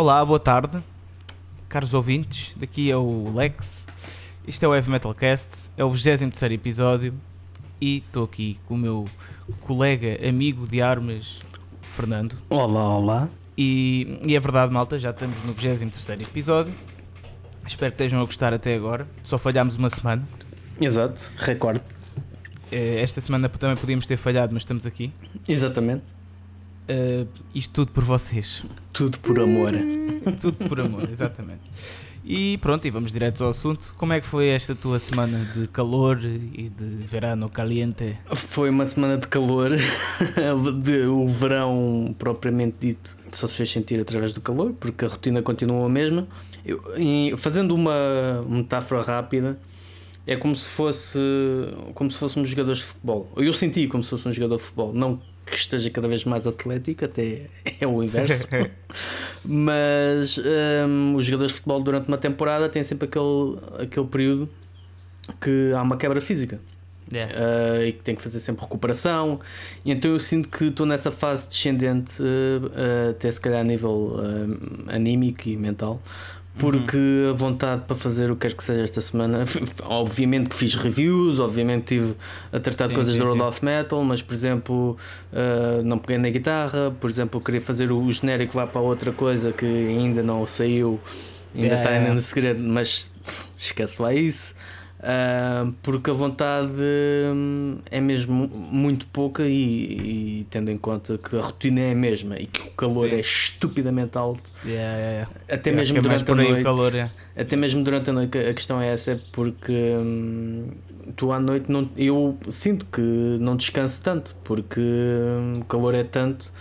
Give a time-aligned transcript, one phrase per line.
[0.00, 0.82] Olá, boa tarde,
[1.68, 2.54] caros ouvintes.
[2.56, 3.84] Daqui é o Lex.
[4.48, 7.12] Isto é o Heavy Metal Cast, é o 23 episódio
[7.78, 9.04] e estou aqui com o meu
[9.60, 11.40] colega, amigo de armas,
[11.82, 12.38] Fernando.
[12.48, 13.28] Olá, olá.
[13.58, 16.72] E, e é verdade, malta, já estamos no 23 episódio.
[17.66, 19.06] Espero que estejam a gostar até agora.
[19.22, 20.26] Só falhámos uma semana.
[20.80, 21.82] Exato, recorde.
[22.72, 25.12] Eh, Esta semana também podíamos ter falhado, mas estamos aqui.
[25.46, 26.04] Exatamente.
[26.92, 28.64] Eh, isto tudo por vocês.
[28.92, 29.72] Tudo por amor.
[30.40, 31.62] Tudo por amor, exatamente.
[32.24, 33.94] E pronto, e vamos direto ao assunto.
[33.96, 38.18] Como é que foi esta tua semana de calor e de verano caliente?
[38.34, 39.70] Foi uma semana de calor,
[40.82, 45.40] de, o verão propriamente dito só se fez sentir através do calor, porque a rotina
[45.40, 46.26] continua a mesma.
[46.66, 49.58] Eu, e fazendo uma metáfora rápida,
[50.26, 51.20] é como se fosse
[51.94, 53.30] como se fôssemos jogadores de futebol.
[53.36, 55.20] Eu senti como se fosse um jogador de futebol, não
[55.50, 57.46] que esteja cada vez mais atlético, até
[57.80, 58.48] é o inverso.
[59.44, 64.48] Mas hum, os jogadores de futebol durante uma temporada têm sempre aquele, aquele período
[65.40, 66.60] que há uma quebra física.
[67.12, 67.34] Yeah.
[67.34, 69.40] Uh, e que tem que fazer sempre recuperação.
[69.84, 73.64] E então eu sinto que estou nessa fase descendente, uh, uh, até se calhar a
[73.64, 74.16] nível
[74.86, 76.00] anímico e mental,
[76.60, 77.30] porque uhum.
[77.30, 79.44] a vontade para fazer o que quer que seja esta semana,
[79.84, 82.14] obviamente que fiz reviews, obviamente estive
[82.52, 84.96] a tratar de coisas sim, do World of Metal, mas por exemplo
[85.84, 89.66] não peguei na guitarra, por exemplo queria fazer o genérico vá para outra coisa que
[89.66, 91.00] ainda não saiu,
[91.54, 93.10] ainda yeah, está ainda no segredo, mas
[93.58, 94.54] esquece lá isso.
[95.00, 96.74] Uh, porque a vontade
[97.34, 99.54] hum, é mesmo muito pouca e,
[100.42, 103.14] e, tendo em conta que a rotina é a mesma e que o calor Sim.
[103.14, 107.10] é estupidamente alto yeah, yeah, até mesmo é durante a noite calor, é.
[107.34, 110.68] até mesmo durante a noite a questão é essa é porque hum,
[111.16, 113.00] tu à noite não, eu sinto que
[113.40, 116.52] não descanso tanto porque hum, o calor é tanto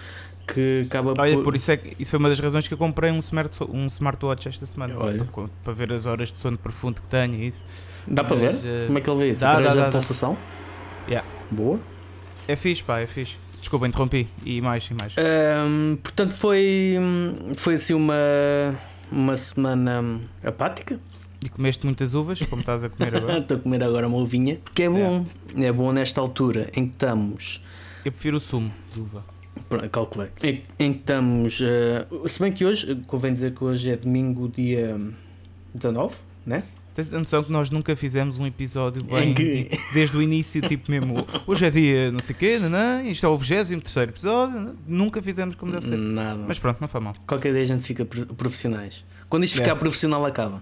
[0.48, 1.44] que acaba Olha, por...
[1.44, 3.86] por isso é que isso foi uma das razões que eu comprei um, smart, um
[3.88, 5.26] smartwatch esta semana para,
[5.64, 7.62] para, ver as horas de sono profundo que tenho e isso
[8.10, 8.54] Dá para ver?
[8.56, 9.42] Uh, Como é que ele vê isso?
[9.42, 10.38] Dá, Através dá, da dá, pulsação?
[11.08, 11.28] Yeah.
[11.52, 11.80] Boa.
[12.48, 13.36] É fixe, pá, é fixe.
[13.60, 14.28] Desculpa, interrompi.
[14.44, 15.14] E mais, e mais.
[15.18, 16.98] Um, portanto, foi,
[17.56, 18.16] foi assim uma,
[19.12, 21.00] uma semana apática.
[21.44, 23.38] E comeste muitas uvas, como estás a comer agora?
[23.40, 25.26] Estou a comer agora uma uvinha, que é bom.
[25.56, 25.66] É.
[25.66, 27.64] é bom nesta altura em que estamos.
[28.04, 29.24] Eu prefiro o sumo de uva.
[29.92, 30.30] Calculei.
[30.42, 31.60] Em, em que estamos.
[31.62, 35.00] Uh, se bem que hoje, convém dizer que hoje é domingo, dia
[35.74, 36.16] 19,
[36.46, 36.64] né?
[36.94, 39.70] Tens a noção que nós nunca fizemos um episódio bem que...
[39.94, 41.26] desde o início, tipo mesmo.
[41.48, 45.22] Hoje é dia não sei o quê, não, não, isto é o 23 episódio, nunca
[45.22, 45.98] fizemos como deve ser.
[45.98, 46.44] Nada.
[46.48, 47.14] Mas pronto, não foi mal.
[47.26, 49.06] Qualquer dia a gente fica profissionais.
[49.30, 49.64] Quando isto é.
[49.64, 50.62] ficar profissional, acaba.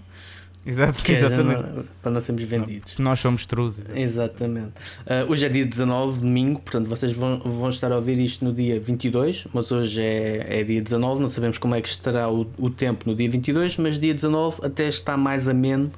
[0.68, 1.62] Exato, exatamente.
[1.62, 2.98] Não, para não sermos vendidos.
[2.98, 3.80] Nós somos trus.
[3.96, 4.74] Exatamente.
[5.06, 8.54] Uh, hoje é dia 19, domingo, portanto vocês vão, vão estar a ouvir isto no
[8.54, 12.46] dia 22, mas hoje é, é dia 19, não sabemos como é que estará o,
[12.58, 15.90] o tempo no dia 22, mas dia 19 até está mais ameno,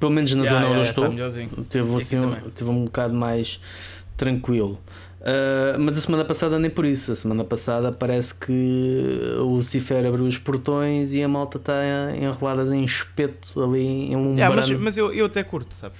[0.00, 1.64] pelo menos na yeah, zona yeah, onde eu estou.
[1.66, 3.60] Teve, assim, teve um bocado mais
[4.16, 4.78] tranquilo.
[5.20, 7.12] Uh, mas a semana passada nem por isso.
[7.12, 11.74] A semana passada parece que o Lucifer abriu os portões e a malta está
[12.16, 15.98] enrolada em espeto ali em um yeah, mas, mas eu, eu até curto, sabes?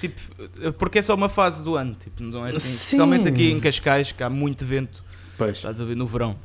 [0.00, 3.58] Tipo, porque é só uma fase do ano, tipo, não é assim, especialmente aqui em
[3.58, 5.02] Cascais, que há muito vento.
[5.36, 5.56] Pois.
[5.56, 6.36] Estás a ver no verão.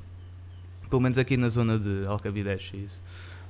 [0.89, 3.01] Pelo menos aqui na zona de Alcabidez, isso.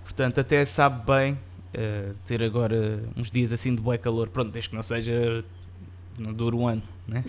[0.04, 4.28] Portanto, até sabe bem uh, ter agora uns dias assim de bué calor.
[4.28, 5.46] Pronto, desde que não seja
[6.18, 7.24] não dura um ano, né?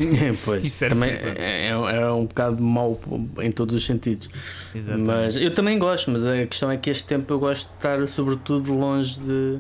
[0.45, 3.01] pois, Isso é também é, é, é, um bocado mau
[3.41, 4.29] em todos os sentidos.
[4.75, 5.07] Exatamente.
[5.07, 8.07] Mas eu também gosto, mas a questão é que este tempo eu gosto de estar
[8.09, 9.59] sobretudo longe de,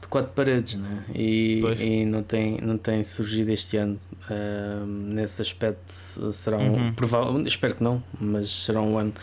[0.00, 1.04] de quatro paredes, né?
[1.14, 3.98] E, e não, tem, não tem surgido este ano.
[4.30, 5.90] Uh, nesse aspecto
[6.34, 6.92] será um uhum.
[6.92, 9.14] provável, espero que não, mas será um ano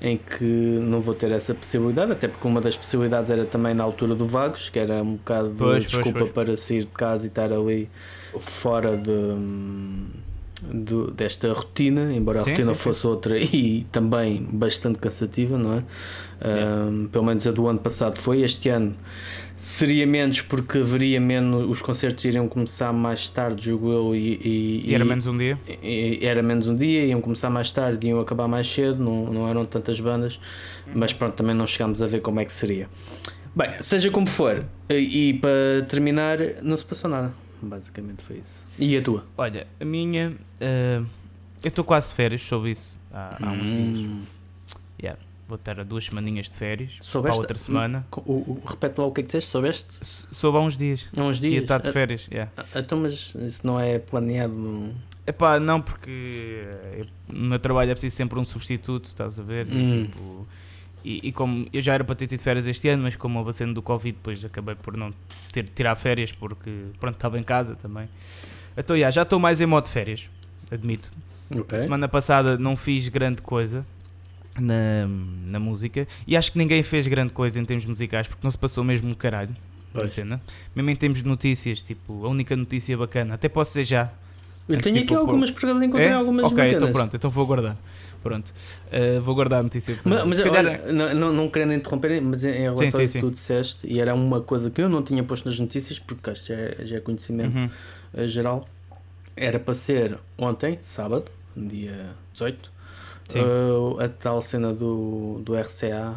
[0.00, 3.84] em que não vou ter essa possibilidade, até porque uma das possibilidades era também na
[3.84, 6.46] altura do Vagos, que era um bocado pois, de desculpa pois, pois.
[6.46, 7.90] para sair de casa e estar ali
[8.40, 9.12] fora de,
[10.72, 13.08] de desta rotina, embora sim, a rotina sim, fosse sim.
[13.08, 15.82] outra e também bastante cansativa, não é?
[16.46, 18.42] Um, pelo menos a do ano passado foi.
[18.42, 18.94] Este ano
[19.56, 24.90] seria menos porque haveria menos, os concertos iriam começar mais tarde, julgo eu, e, e,
[24.90, 25.58] e era menos um dia?
[25.82, 29.48] E, era menos um dia, iam começar mais tarde, iam acabar mais cedo, não, não
[29.48, 30.38] eram tantas bandas,
[30.94, 32.88] mas pronto, também não chegámos a ver como é que seria.
[33.56, 37.43] Bem, seja como for, e para terminar, não se passou nada.
[37.64, 38.68] Basicamente foi isso.
[38.78, 39.24] E a tua?
[39.36, 40.30] Olha, a minha.
[40.30, 41.06] Uh,
[41.62, 43.74] eu estou quase de férias, soube isso há, há uns hum.
[43.74, 44.28] dias.
[45.00, 46.92] Yeah, vou ter duas semaninhas de férias.
[47.00, 47.36] Soubeste?
[47.36, 48.06] Para outra semana.
[48.12, 49.98] O, o, repete lá o que é que dizes, soubeste?
[50.02, 51.08] Soube há uns dias.
[51.16, 51.54] Há uns dias?
[51.54, 52.50] Ia estar de férias, yeah.
[52.74, 54.94] Então, mas isso não é planeado?
[55.26, 56.68] Epá, não, porque
[57.28, 59.66] no meu trabalho é preciso sempre um substituto, estás a ver?
[59.70, 60.04] Hum.
[60.04, 60.46] Tipo,
[61.04, 63.50] e, e, como eu já era para ter tido férias este ano, mas como houve
[63.50, 65.12] a cena do Covid, depois acabei por não
[65.52, 68.08] ter tirar férias porque pronto, estava em casa também.
[68.76, 70.28] Então yeah, já estou mais em modo férias,
[70.70, 71.12] admito.
[71.50, 71.80] Okay.
[71.80, 73.84] Semana passada não fiz grande coisa
[74.58, 75.06] na,
[75.46, 78.58] na música e acho que ninguém fez grande coisa em termos musicais porque não se
[78.58, 79.54] passou mesmo um caralho
[79.92, 80.40] na cena.
[80.74, 84.12] Mesmo em termos de notícias, tipo, a única notícia bacana, até posso dizer já.
[84.68, 86.12] Eu tenho aqui algumas, por acaso encontrei é?
[86.12, 87.76] algumas Ok, então pronto, então vou guardar.
[88.24, 88.54] Pronto,
[88.86, 90.00] uh, vou guardar a notícia.
[90.02, 90.40] Mas,
[91.14, 94.40] não, não, querendo interromper, mas em relação a isso que tu disseste, e era uma
[94.40, 97.00] coisa que eu não tinha posto nas notícias, porque acho que já é, já é
[97.00, 97.68] conhecimento uhum.
[98.14, 98.66] uh, geral,
[99.36, 102.72] era para ser ontem, sábado, dia 18,
[103.36, 106.14] uh, a tal cena do, do RCA.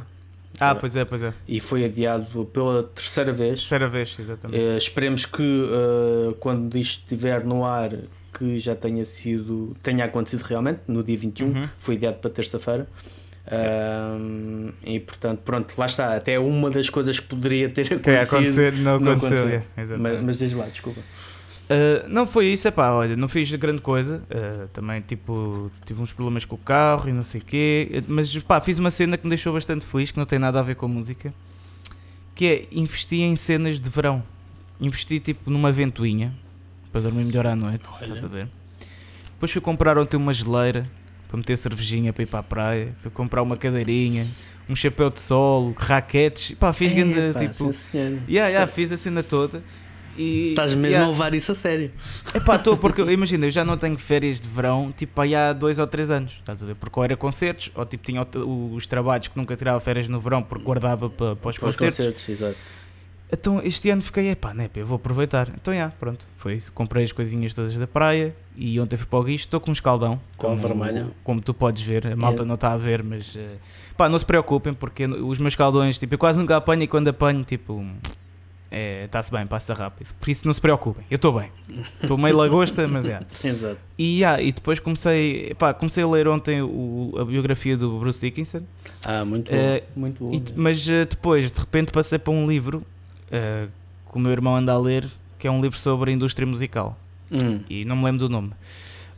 [0.62, 1.34] Ah, pois é, pois é.
[1.46, 3.60] E foi adiado pela terceira vez.
[3.60, 4.58] Terceira vez, exatamente.
[4.58, 5.68] Uh, esperemos que
[6.40, 7.92] quando isto estiver no ar,
[8.38, 11.68] que já tenha sido, tenha acontecido realmente, no dia 21, uhum.
[11.78, 12.88] foi adiado para terça-feira.
[13.50, 16.16] Um, e portanto, pronto, lá está.
[16.16, 18.78] Até uma das coisas que poderia ter acontecido.
[18.78, 19.48] Não, não aconteceu.
[19.48, 19.96] aconteceu.
[19.96, 21.00] É, mas, mas diz lá, desculpa.
[21.00, 24.22] Uh, não foi isso, é pá, olha, não fiz grande coisa.
[24.30, 28.04] Uh, também, tipo, tive uns problemas com o carro e não sei o quê.
[28.08, 30.64] Mas, pá, fiz uma cena que me deixou bastante feliz, que não tem nada a
[30.64, 31.34] ver com música.
[32.36, 34.24] Que é, investi em cenas de verão.
[34.80, 36.34] Investi, tipo, numa ventoinha,
[37.02, 38.04] para dormir melhor à noite, olha.
[38.04, 38.48] estás a ver?
[39.34, 40.90] Depois fui comprar ontem uma geleira,
[41.28, 42.96] para meter cervejinha para ir para a praia.
[43.02, 44.26] Fui comprar uma cadeirinha,
[44.68, 46.52] um chapéu de sol, raquetes.
[46.52, 47.72] Pá, fiz é, grande, pá, tipo...
[48.28, 49.62] Yeah, yeah, fiz a cena toda.
[50.18, 51.06] E, Estás mesmo yeah.
[51.06, 51.92] a levar isso a sério.
[52.34, 55.54] É pá, estou, porque imagina, eu já não tenho férias de verão tipo aí há
[55.54, 56.74] dois ou três anos, estás a ver?
[56.74, 58.26] Porque ou era concertos, ou tipo tinha
[58.74, 61.98] os trabalhos que nunca tirava férias no verão porque guardava para, para os para concertos.
[61.98, 62.58] concertos exato.
[63.32, 65.50] Então este ano fiquei, epá, né, eu vou aproveitar.
[65.50, 66.72] Então já, pronto, foi isso.
[66.72, 69.74] Comprei as coisinhas todas da praia e ontem fui para o guicho, estou com um
[69.74, 70.20] escaldão.
[70.38, 71.14] Com como, vermelho.
[71.24, 73.40] Como tu podes ver, a malta não está a ver, mas uh,
[73.98, 77.10] pá, não se preocupem porque os meus escaldões, tipo, eu quase nunca apanho e quando
[77.10, 77.86] apanho, tipo,
[79.06, 80.08] está-se é, bem, passa rápido.
[80.20, 81.52] Por isso não se preocupem, eu estou bem.
[82.02, 83.20] Estou meio lagosta, mas é.
[83.44, 83.78] Exato.
[83.98, 88.22] E, yeah, e depois comecei, pá, comecei a ler ontem o, a biografia do Bruce
[88.22, 88.62] Dickinson.
[89.04, 89.58] Ah, muito bom.
[89.58, 90.34] Uh, muito.
[90.34, 92.84] E, mas uh, depois, de repente, passei para um livro
[93.28, 93.70] uh,
[94.12, 95.08] que o meu irmão anda a ler,
[95.38, 96.98] que é um livro sobre a indústria musical.
[97.32, 97.62] Hum.
[97.70, 98.52] E não me lembro do nome.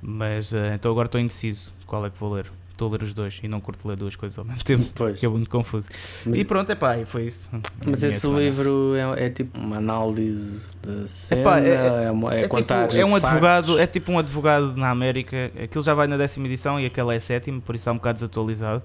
[0.02, 3.40] Mas então agora estou indeciso qual é que vou ler estou a ler os dois
[3.44, 5.20] e não curto ler duas coisas ao mesmo tempo, pois.
[5.20, 5.90] que é muito confuso.
[6.26, 7.48] Mas, e pronto, é pá, foi isso.
[7.86, 8.40] Mas esse semana.
[8.40, 13.02] livro é, é, tipo uma análise da cena, epá, é, é, é, é, contar tipo,
[13.02, 16.80] é um advogado, é tipo um advogado na América, aquilo já vai na décima edição
[16.80, 18.82] e aquela é sétima, por isso é um bocado desatualizado.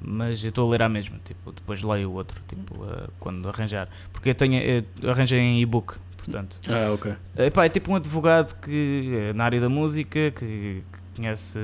[0.00, 3.48] Mas eu estou a ler à mesma, tipo, depois leio o outro, tipo, uh, quando
[3.48, 3.88] arranjar.
[4.12, 4.60] Porque eu tenho,
[5.02, 6.56] eu arranjei em e-book, portanto.
[6.68, 7.14] Ah, ok.
[7.38, 10.82] Epá, é tipo um advogado que é na área da música, que,
[11.16, 11.58] conhece,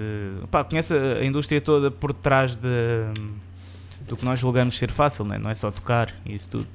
[0.51, 3.05] pá, conhece a indústria toda por trás de,
[4.09, 5.39] do que nós julgamos ser fácil, né?
[5.39, 6.67] não é só tocar e isso tudo.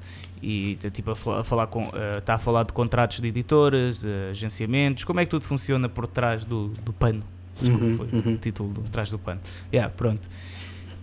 [0.41, 1.89] E tá, tipo, a, falar com,
[2.19, 6.05] está a falar de contratos de editoras, de agenciamentos, como é que tudo funciona por
[6.05, 7.23] trás do, do pano.
[7.59, 8.35] Uhum, foi uhum.
[8.35, 9.41] o título do trás do pano.
[9.73, 10.29] Yeah, pronto.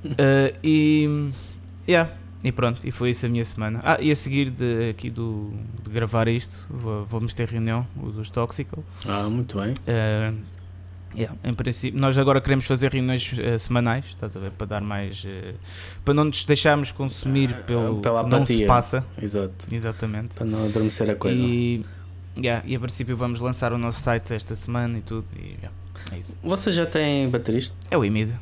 [0.04, 1.30] Uh, e,
[1.88, 2.12] yeah,
[2.42, 3.80] e pronto, e foi isso a minha semana.
[3.82, 6.58] Ah, e a seguir de, aqui do, de gravar isto,
[7.08, 8.84] vamos ter reunião, dos Toxical.
[9.06, 9.72] Ah, muito bem.
[9.88, 10.54] Uh,
[11.16, 14.80] Yeah, em princípio, nós agora queremos fazer reuniões uh, semanais, estás a ver, para dar
[14.80, 15.22] mais.
[15.22, 15.54] Uh,
[16.04, 18.38] para não nos deixarmos consumir uh, pelo pela apatia.
[18.38, 19.06] não se passa.
[19.20, 19.72] Exato.
[19.72, 20.34] Exatamente.
[20.34, 21.40] Para não adormecer a coisa.
[21.40, 21.84] E,
[22.36, 25.24] yeah, e a princípio vamos lançar o nosso site esta semana e tudo.
[25.36, 25.70] E, yeah,
[26.10, 26.36] é isso.
[26.42, 27.72] Você já tem baterista?
[27.90, 28.32] É o Emid.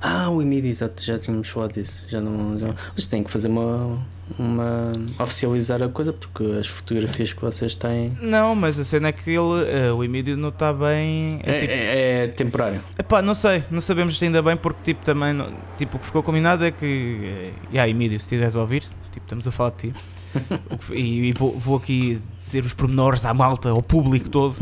[0.00, 2.04] Ah, o Emid, exato, já tínhamos falado disso.
[2.08, 2.74] Já não, já...
[2.94, 3.98] Mas tem que fazer uma,
[4.38, 8.16] uma oficializar a coisa porque as fotografias que vocês têm.
[8.20, 11.40] Não, mas a cena é que ele, uh, o Emílio não está bem.
[11.42, 12.80] É, é, tipo, é, é temporário.
[12.98, 15.34] Epá, não sei, não sabemos ainda bem porque tipo também
[15.76, 16.84] tipo, o que ficou combinado é que.
[16.86, 18.82] Uh, yeah, Emílio, se estiveres a ouvir,
[19.12, 19.94] tipo, estamos a falar de ti.
[20.92, 24.56] e, e vou, vou, aqui dizer os pormenores à malta, ao público todo.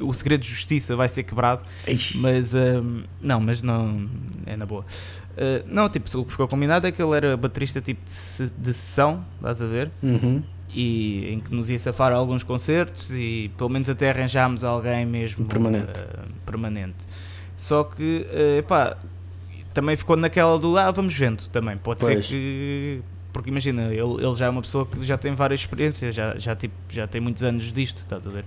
[0.00, 1.62] O, o segredo de justiça vai ser quebrado.
[2.16, 4.08] Mas um, não, mas não
[4.46, 4.84] é na boa.
[5.32, 8.74] Uh, não, tipo, o que ficou combinado é que ele era baterista tipo de, de
[8.74, 9.90] sessão, estás a ver?
[10.02, 10.42] Uhum.
[10.72, 15.44] E em que nos ia safar alguns concertos e pelo menos até arranjámos alguém mesmo
[15.46, 16.00] permanente.
[16.00, 17.06] Uh, permanente.
[17.56, 18.96] Só que, uh, epá,
[19.74, 21.76] também ficou naquela do ah, vamos vendo também.
[21.76, 22.26] Pode pois.
[22.26, 23.02] ser que
[23.32, 26.56] porque imagina, ele, ele já é uma pessoa que já tem várias experiências, já, já,
[26.56, 28.44] tipo, já tem muitos anos disto, estás a ver?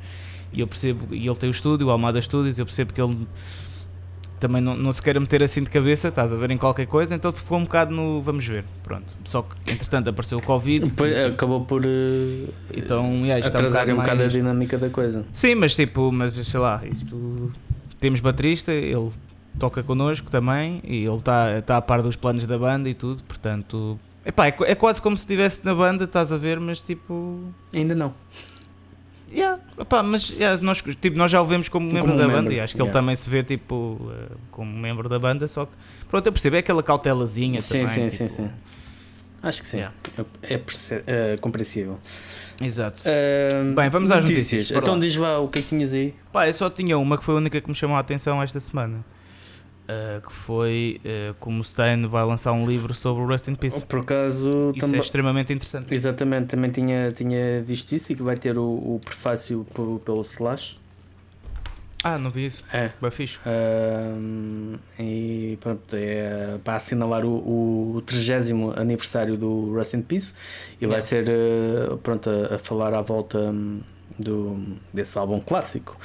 [0.51, 3.27] E eu percebo, e ele tem o estúdio, o Almada Studios, eu percebo que ele
[4.43, 7.15] também não, não se queira meter assim de cabeça, estás a ver em qualquer coisa,
[7.15, 9.15] então ficou um bocado no vamos ver, pronto.
[9.23, 10.85] Só que entretanto apareceu o Covid.
[10.85, 14.33] Depois, acabou por uh, então, yeah, atrasar um, um bocado mais...
[14.33, 15.25] a dinâmica da coisa.
[15.31, 17.51] Sim, mas tipo, mas sei lá, isto,
[17.99, 19.11] temos baterista, ele
[19.57, 23.23] toca connosco também e ele está tá a par dos planos da banda e tudo,
[23.23, 23.97] portanto.
[24.25, 27.39] Epá, é, é quase como se estivesse na banda, estás a ver, mas tipo.
[27.73, 28.13] Ainda não.
[29.31, 32.43] Yeah, epá, mas yeah, nós, tipo, nós já o vemos como, como membro da membro,
[32.43, 32.87] banda e acho que yeah.
[32.87, 35.71] ele também se vê tipo uh, como membro da banda, só que
[36.07, 38.09] pronto, eu percebo, é aquela cautelazinha sim, também.
[38.11, 38.49] Sim, tipo, sim, sim.
[39.41, 39.77] Acho que sim.
[39.77, 39.95] Yeah.
[40.43, 40.61] É,
[41.07, 41.99] é, compreensível.
[42.61, 43.03] Exato.
[43.03, 44.51] Uh, Bem, vamos às notícias.
[44.53, 44.81] notícias.
[44.81, 46.13] Então diz lá o que é que tinhas aí.
[46.31, 48.59] Pá, eu só tinha uma que foi a única que me chamou a atenção esta
[48.59, 49.03] semana.
[49.83, 53.55] Uh, que foi uh, como o Stan vai lançar um livro sobre o Rest in
[53.55, 53.81] Peace.
[53.81, 55.93] Por acaso isso é extremamente interessante.
[55.93, 59.67] Exatamente, também tinha, tinha visto isso e que vai ter o, o prefácio
[60.05, 60.77] pelo Slash.
[62.03, 62.61] Ah, não vi isso.
[62.73, 62.91] É.
[63.01, 63.39] Bem fixe.
[63.45, 70.33] Uh, e pronto, é para assinalar o, o 30 aniversário do Rest in Peace
[70.81, 73.79] e vai ser uh, pronto, a, a, falar à volta um,
[74.19, 74.61] do,
[74.93, 75.97] desse álbum clássico.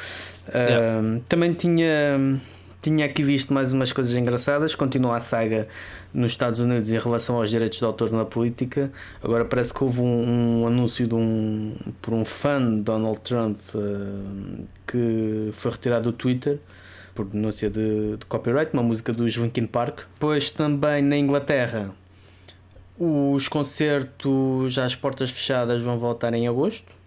[0.47, 2.38] Uh, Também tinha
[2.80, 4.75] tinha aqui visto mais umas coisas engraçadas.
[4.75, 5.68] Continua a saga
[6.12, 8.90] nos Estados Unidos em relação aos direitos de autor na política.
[9.23, 13.58] Agora parece que houve um, um anúncio de um, por um fã de Donald Trump
[13.75, 16.58] uh, que foi retirado do Twitter
[17.14, 20.02] por denúncia de, de copyright, uma música dos Linkin Park.
[20.20, 21.90] Pois também na Inglaterra
[22.97, 26.97] os concertos às portas fechadas vão voltar em agosto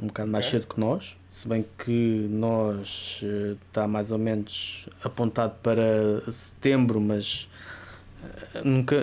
[0.00, 3.22] um bocado mais cedo que nós, se bem que nós
[3.62, 7.48] está eh, mais ou menos apontado para setembro, mas
[8.54, 8.96] eh, nunca,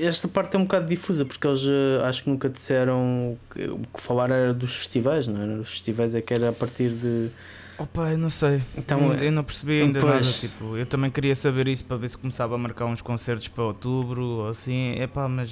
[0.00, 4.00] esta parte é um bocado difusa porque eles eh, acho que nunca disseram o que
[4.00, 5.46] falar era dos festivais, não é?
[5.60, 7.30] Os festivais é que era a partir de
[7.78, 8.62] Opa, eu não sei.
[8.76, 10.12] Então, eu, eu não percebi ainda pois.
[10.12, 10.38] nada.
[10.38, 13.64] Tipo, eu também queria saber isso para ver se começava a marcar uns concertos para
[13.64, 14.92] outubro ou assim.
[15.00, 15.50] Epá, mas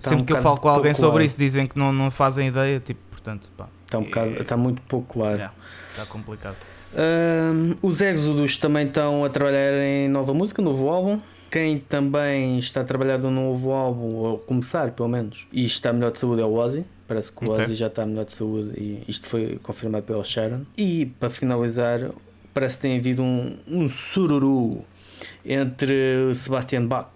[0.00, 2.48] tá sempre um que eu falo com alguém sobre isso dizem que não, não fazem
[2.48, 2.80] ideia.
[2.80, 3.68] Tipo, portanto, pá.
[3.84, 5.36] Está, um bocado, está muito pouco claro.
[5.36, 5.54] Yeah,
[5.90, 6.56] está complicado.
[6.94, 11.18] Um, os Exodus também estão a trabalhar em nova música, novo álbum.
[11.50, 16.12] Quem também está a trabalhar no novo álbum, ou começar pelo menos, e está melhor
[16.12, 16.84] de saúde é o Ozzy.
[17.06, 17.64] Parece que o okay.
[17.64, 20.64] Ozzy já está melhor de saúde e isto foi confirmado pelo Sharon.
[20.76, 22.10] E para finalizar,
[22.52, 24.84] parece que tem havido um, um sururu
[25.44, 27.08] entre o Sebastian Bach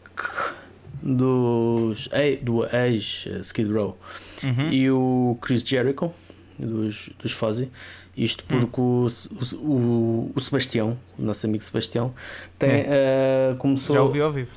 [1.02, 2.08] dos,
[2.42, 3.98] do ex Skid Row
[4.44, 4.70] uhum.
[4.70, 6.12] e o Chris Jericho
[6.58, 7.70] dos, dos Fozzy.
[8.14, 9.08] Isto porque hum.
[9.08, 12.12] o, o, o, Sebastião, o nosso amigo Sebastião,
[12.58, 13.52] tem, é.
[13.52, 13.96] uh, começou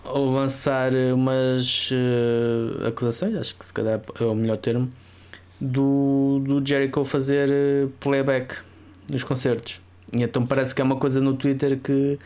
[0.03, 4.91] a lançar umas uh, acusações, acho que se calhar é o melhor termo,
[5.59, 7.49] do, do Jericho fazer
[8.01, 8.55] playback
[9.09, 9.79] nos concertos.
[10.13, 12.19] E então parece que é uma coisa no Twitter que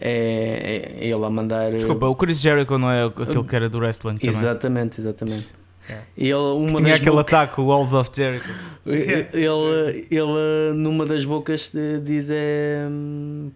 [0.00, 1.72] é, é ele a mandar.
[1.72, 4.28] Desculpa, o Chris Jericho não é aquele que era do wrestling também.
[4.28, 5.54] Exatamente, exatamente.
[5.88, 6.06] Yeah.
[6.16, 7.20] Ele, uma Tinha aquele boca...
[7.22, 8.50] ataque, o Walls of Jericho.
[8.84, 11.72] ele, ele, numa das bocas,
[12.04, 12.86] diz: é,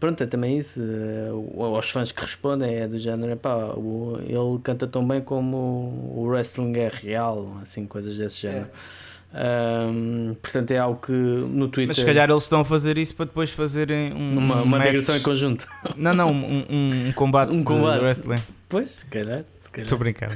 [0.00, 0.80] Pronto, é também isso.
[0.82, 1.28] É,
[1.62, 3.74] aos fãs que respondem, é do género: pá,
[4.26, 5.56] ele canta tão bem como
[6.16, 8.68] o wrestling é real, assim, coisas desse género.
[9.34, 11.88] Um, portanto, é algo que no Twitter.
[11.88, 15.16] Mas se calhar eles estão a fazer isso para depois fazerem um, uma, uma digressão
[15.16, 15.66] em conjunto.
[15.96, 16.64] Não, não, um,
[17.08, 18.00] um, combate, um combate.
[18.00, 18.42] de wrestling.
[18.68, 19.44] Pois, se calhar.
[19.78, 20.34] Estou brincando.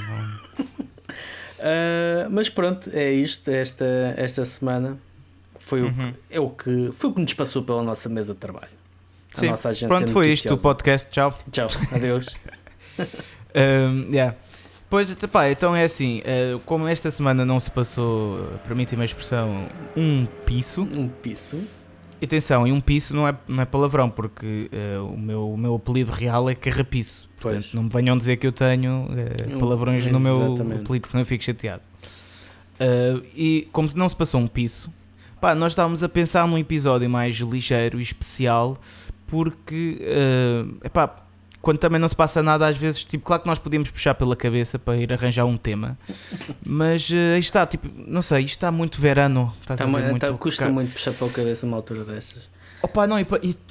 [0.59, 3.50] Uh, mas pronto, é isto.
[3.50, 4.99] Esta, esta semana
[5.59, 6.11] foi, uhum.
[6.11, 8.69] o, é o que, foi o que nos passou pela nossa mesa de trabalho.
[9.35, 9.50] A Sim.
[9.50, 11.11] nossa agência Pronto, foi isto o podcast.
[11.11, 11.37] Tchau.
[11.53, 11.69] Tchau.
[11.93, 12.35] Adeus.
[13.55, 14.35] um, yeah.
[14.88, 19.64] Pois, pá, então é assim, uh, como esta semana não se passou, permitem-me a expressão,
[19.97, 20.83] um piso.
[20.83, 21.59] Um piso.
[22.23, 25.75] Atenção, e um piso não é, não é palavrão, porque uh, o, meu, o meu
[25.75, 27.28] apelido real é carrapiço.
[27.38, 27.75] Portanto, pois.
[27.75, 31.43] não me venham dizer que eu tenho uh, palavrões no meu apelido, senão eu fico
[31.43, 31.83] chateado.
[32.81, 34.90] Uh, e como não se passou um piso,
[35.40, 38.78] pá, nós estávamos a pensar num episódio mais ligeiro e especial,
[39.26, 41.25] porque, uh, epá,
[41.67, 44.37] quando também não se passa nada, às vezes, tipo, claro que nós podíamos puxar pela
[44.37, 45.99] cabeça para ir arranjar um tema,
[46.65, 49.53] mas uh, aí está, tipo, não sei, isto está muito verano.
[49.63, 52.49] Está tá, muito tá, custa muito puxar pela cabeça uma altura destas.
[52.81, 53.17] Opa, não,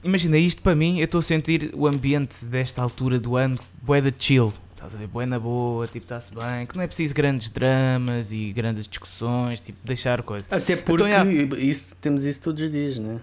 [0.04, 4.02] imagina, isto para mim, eu estou a sentir o ambiente desta altura do ano, bué
[4.02, 4.54] de chill.
[4.76, 8.34] Estás a ver, bué na boa, tipo, está-se bem, que não é preciso grandes dramas
[8.34, 10.52] e grandes discussões, tipo, deixar coisas.
[10.52, 13.20] Até então, porque então, isso, temos isso todos os dias, não é?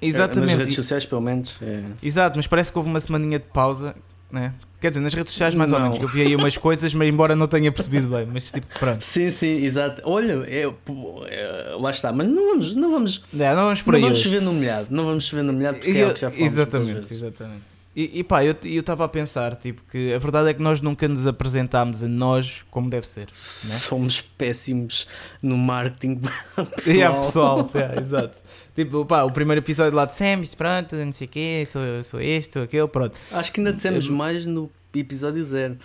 [0.00, 0.50] Exatamente.
[0.50, 1.58] Nas redes sociais, pelo menos.
[1.60, 1.82] É.
[2.02, 3.94] Exato, mas parece que houve uma semaninha de pausa
[4.34, 4.52] né?
[4.80, 5.78] Quer dizer, nas redes sociais mais não.
[5.78, 8.66] ou menos, eu vi aí umas coisas, mas embora não tenha percebido bem, mas tipo,
[8.78, 9.02] pronto.
[9.02, 10.02] Sim, sim, exato.
[10.04, 13.96] Olha, eu, eu, lá está, mas não vamos, não vamos, é, não vamos, por não
[13.96, 16.14] aí vamos chover no molhado, não vamos chover no molhado porque é eu, é o
[16.14, 17.73] que já falamos Exatamente, exatamente.
[17.96, 21.06] E, e pá, eu estava a pensar, tipo, que a verdade é que nós nunca
[21.06, 23.20] nos apresentámos a nós como deve ser.
[23.20, 23.78] Né?
[23.78, 25.06] Somos péssimos
[25.40, 26.20] no marketing
[26.74, 26.96] pessoal.
[26.96, 28.36] Yeah, pessoal, yeah, exato.
[28.74, 32.54] Tipo, pá, o primeiro episódio lá dissemos, pronto, não sei o quê, sou, sou este,
[32.54, 33.16] sou aquele, pronto.
[33.30, 34.12] Acho que ainda dissemos eu...
[34.12, 35.78] mais no episódio zero.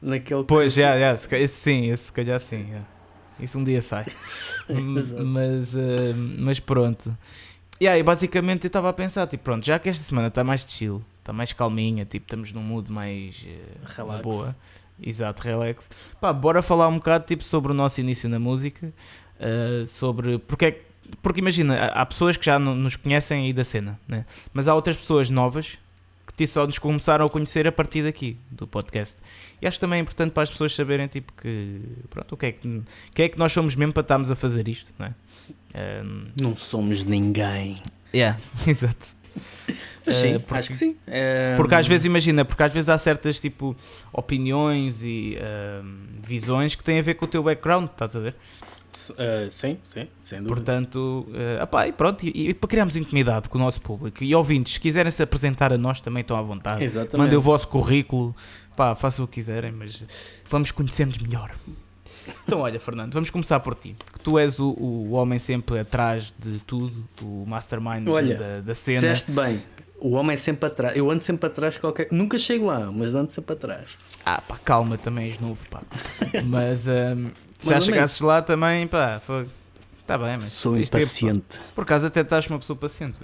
[0.00, 2.64] Naquele pois, já, yeah, yeah, esse sim, esse se calhar sim.
[2.66, 2.86] Yeah.
[3.38, 4.06] Isso um dia sai.
[4.68, 7.16] mas, uh, mas pronto.
[7.78, 10.64] E aí, basicamente, eu estava a pensar, tipo, pronto, já que esta semana está mais
[10.66, 14.22] chill, está mais calminha, tipo, estamos num mood mais uh, relax.
[14.22, 14.56] boa.
[15.00, 15.88] Exato, relax.
[16.20, 18.92] Pá, bora falar um bocado, tipo, sobre o nosso início na música,
[19.40, 20.80] uh, sobre porque é
[21.20, 24.24] porque imagina, há pessoas que já nos conhecem aí da cena, né?
[24.54, 25.76] mas há outras pessoas novas
[26.36, 29.18] que só nos começaram a conhecer a partir daqui, do podcast.
[29.60, 32.52] E acho também é importante para as pessoas saberem tipo, que, pronto, o que é
[32.52, 32.82] que,
[33.14, 35.14] que, é que nós somos mesmo para estarmos a fazer isto, não é?
[36.02, 37.82] Um, não somos ninguém.
[38.14, 39.21] Yeah, exato.
[40.04, 40.96] Mas sim, uh, porque, acho que sim.
[41.56, 43.76] Porque às vezes, imagina, porque às vezes há certas tipo
[44.12, 45.86] opiniões e uh,
[46.26, 48.34] visões que têm a ver com o teu background, estás a ver?
[49.10, 50.56] Uh, sim, sim, sem dúvida.
[50.56, 54.34] Portanto, uh, opá, e pronto, e, e, para criarmos intimidade com o nosso público e
[54.34, 56.84] ouvintes, se quiserem se apresentar a nós também estão à vontade.
[56.84, 57.16] Exatamente.
[57.16, 58.36] Mandem o vosso currículo,
[58.76, 60.04] pá, façam o que quiserem, mas
[60.50, 61.52] vamos conhecer-nos melhor.
[62.46, 63.96] Então, olha, Fernando, vamos começar por ti.
[64.22, 69.00] Tu és o, o homem sempre atrás de tudo, o mastermind olha, da, da cena.
[69.00, 69.60] Disseste bem,
[70.02, 70.96] o homem é sempre atrás.
[70.96, 72.08] Eu ando sempre atrás qualquer.
[72.10, 73.96] Nunca chego lá, mas ando sempre atrás.
[74.26, 75.80] Ah, pá, calma, também és novo, pá.
[76.44, 76.86] mas.
[76.86, 79.46] Um, se já chegasses lá também, pá, foi.
[80.00, 80.46] Está bem, mas.
[80.46, 81.60] Sou impaciente.
[81.74, 83.18] por acaso até estás uma pessoa paciente.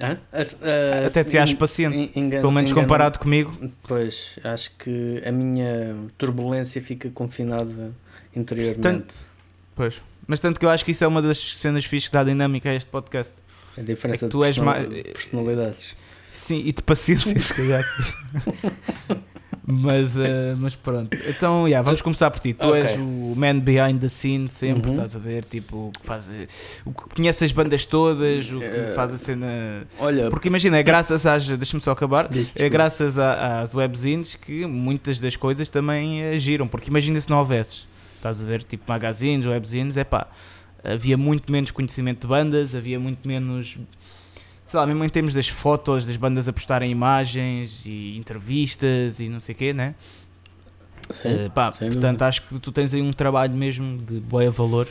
[0.00, 0.18] Hã?
[0.32, 3.56] Uh, até te achas paciente, pelo menos comparado comigo.
[3.82, 7.92] Pois, acho que a minha turbulência fica confinada
[8.34, 8.82] interiormente.
[8.82, 9.14] Tanto,
[9.74, 12.24] pois, mas tanto que eu acho que isso é uma das cenas fixas que dá
[12.24, 13.34] dinâmica a este podcast.
[13.76, 14.88] A diferença é de tu és mais...
[15.12, 15.94] personalidades.
[16.32, 17.84] Sim, e de paciência, se calhar.
[19.64, 21.16] Mas, uh, mas pronto.
[21.28, 22.52] Então, yeah, vamos começar por ti.
[22.52, 22.80] Tu okay.
[22.80, 24.94] és o man behind the scene, sempre, uhum.
[24.94, 25.44] estás a ver?
[25.44, 26.28] Tipo, o que faz.
[26.84, 29.86] O que conhece as bandas todas, o que uh, faz a cena.
[30.00, 30.28] Olha.
[30.30, 31.46] Porque imagina, é graças às.
[31.46, 32.28] Deixa-me só acabar.
[32.56, 36.66] É graças a, às webzines que muitas das coisas também agiram.
[36.66, 37.86] Porque imagina se não houvesses.
[38.22, 38.62] Estás a ver?
[38.62, 40.28] Tipo, magazines, webzines, é pá.
[40.84, 43.76] Havia muito menos conhecimento de bandas, havia muito menos
[44.68, 49.28] sei lá, mesmo em termos das fotos, das bandas a postarem imagens e entrevistas e
[49.28, 49.94] não sei o quê, né?
[51.10, 52.26] Sim, uh, pá, portanto, dúvida.
[52.26, 54.88] acho que tu tens aí um trabalho mesmo de boa valor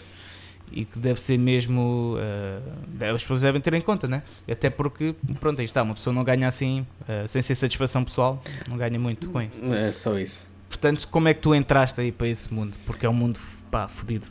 [0.72, 2.15] e que deve ser mesmo.
[2.15, 4.22] Uh, as pessoas devem ter em conta, né?
[4.48, 8.44] Até porque, pronto, aí está, uma pessoa não ganha assim, uh, sem ser satisfação pessoal,
[8.67, 9.63] não ganha muito com isso.
[9.74, 10.51] É só isso.
[10.72, 12.74] Portanto, como é que tu entraste aí para esse mundo?
[12.86, 13.38] Porque é um mundo,
[13.70, 14.26] pá, fodido.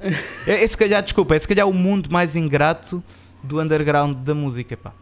[0.46, 3.02] é, é se calhar, desculpa, é se calhar o mundo mais ingrato
[3.42, 4.92] do underground da música, pá.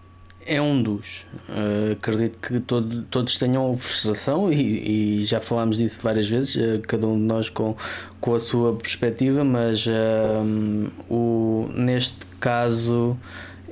[0.46, 1.26] É um dos.
[1.48, 6.80] Uh, acredito que todo, todos tenham frustração e, e, já falámos disso várias vezes, uh,
[6.86, 7.76] cada um de nós com,
[8.20, 13.18] com a sua perspectiva, mas uh, o, neste caso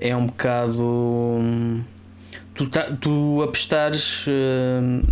[0.00, 0.82] é um bocado.
[0.82, 1.84] Um,
[2.52, 4.26] tu, tá, tu apostares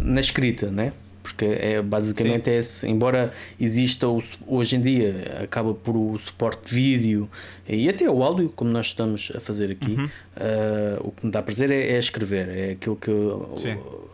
[0.00, 0.92] na escrita, né?
[1.22, 2.50] Porque é basicamente Sim.
[2.50, 7.30] é esse, embora exista o, hoje em dia acaba por o suporte de vídeo
[7.68, 10.04] e até o áudio como nós estamos a fazer aqui uhum.
[10.04, 13.10] uh, o que me dá prazer é, é escrever é aquilo que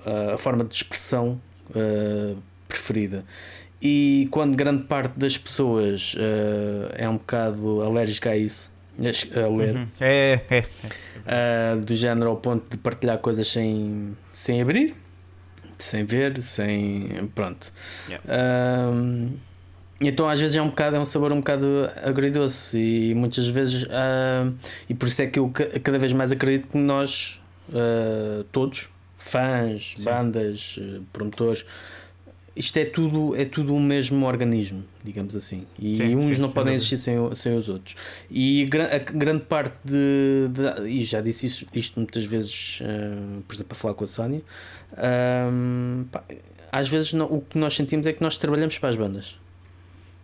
[0.05, 1.41] a, a, forma de expressão
[1.71, 2.37] uh,
[2.69, 3.25] preferida
[3.81, 9.77] e quando grande parte das pessoas uh, é um bocado alérgica a isso a ler
[9.77, 9.87] uhum.
[10.01, 10.65] é, é,
[11.27, 11.77] é.
[11.77, 14.95] do género ao ponto de partilhar coisas sem, sem abrir
[15.79, 17.31] sem ver, sem.
[17.35, 17.73] Pronto.
[18.09, 18.25] Yeah.
[18.93, 19.37] Um,
[20.01, 23.85] então às vezes é um bocado, é um sabor um bocado agridoce e muitas vezes
[23.85, 24.53] uh,
[24.89, 25.51] e por isso é que eu
[25.83, 30.05] cada vez mais acredito que nós uh, todos, fãs, Sim.
[30.05, 31.65] bandas, uh, promotores,
[32.57, 35.67] isto é tudo, é tudo o mesmo organismo, digamos assim.
[35.79, 37.97] E sim, uns sim, não podem existir sem, sem os outros.
[38.31, 43.55] E a, grande parte de, de, E já disse isto, isto muitas vezes, uh, por
[43.55, 44.43] exemplo, a falar com a Sónia.
[45.53, 46.25] Um, pá,
[46.73, 49.39] às vezes não, o que nós sentimos é que nós trabalhamos para as bandas.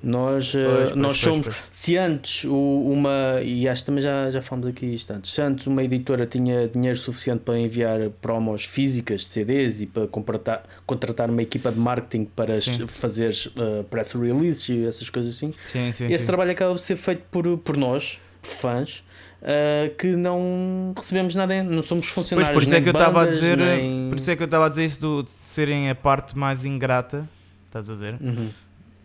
[0.03, 1.47] Nós, eh, pois, nós pois, somos.
[1.47, 3.41] Pois, se antes uma.
[3.43, 5.33] E acho que também já, já falamos aqui isto antes.
[5.33, 10.09] Se antes uma editora tinha dinheiro suficiente para enviar promos físicas de CDs e para
[10.09, 12.85] contratar, contratar uma equipa de marketing para sim.
[12.89, 16.97] fazer uh, press releases e essas coisas assim, sim, sim, esse trabalho acaba de ser
[16.97, 19.05] feito por, por nós, por fãs.
[19.43, 22.53] Uh, que não recebemos nada, não somos funcionários.
[22.53, 24.09] Pois por isso é que eu estava a dizer, nem...
[24.09, 26.65] por isso é que eu estava a dizer isso do, de serem a parte mais
[26.65, 27.29] ingrata,
[27.67, 28.19] estás a ver?
[28.21, 28.51] Uhum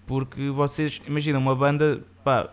[0.08, 2.50] porque vocês, imagina, uma banda, pá,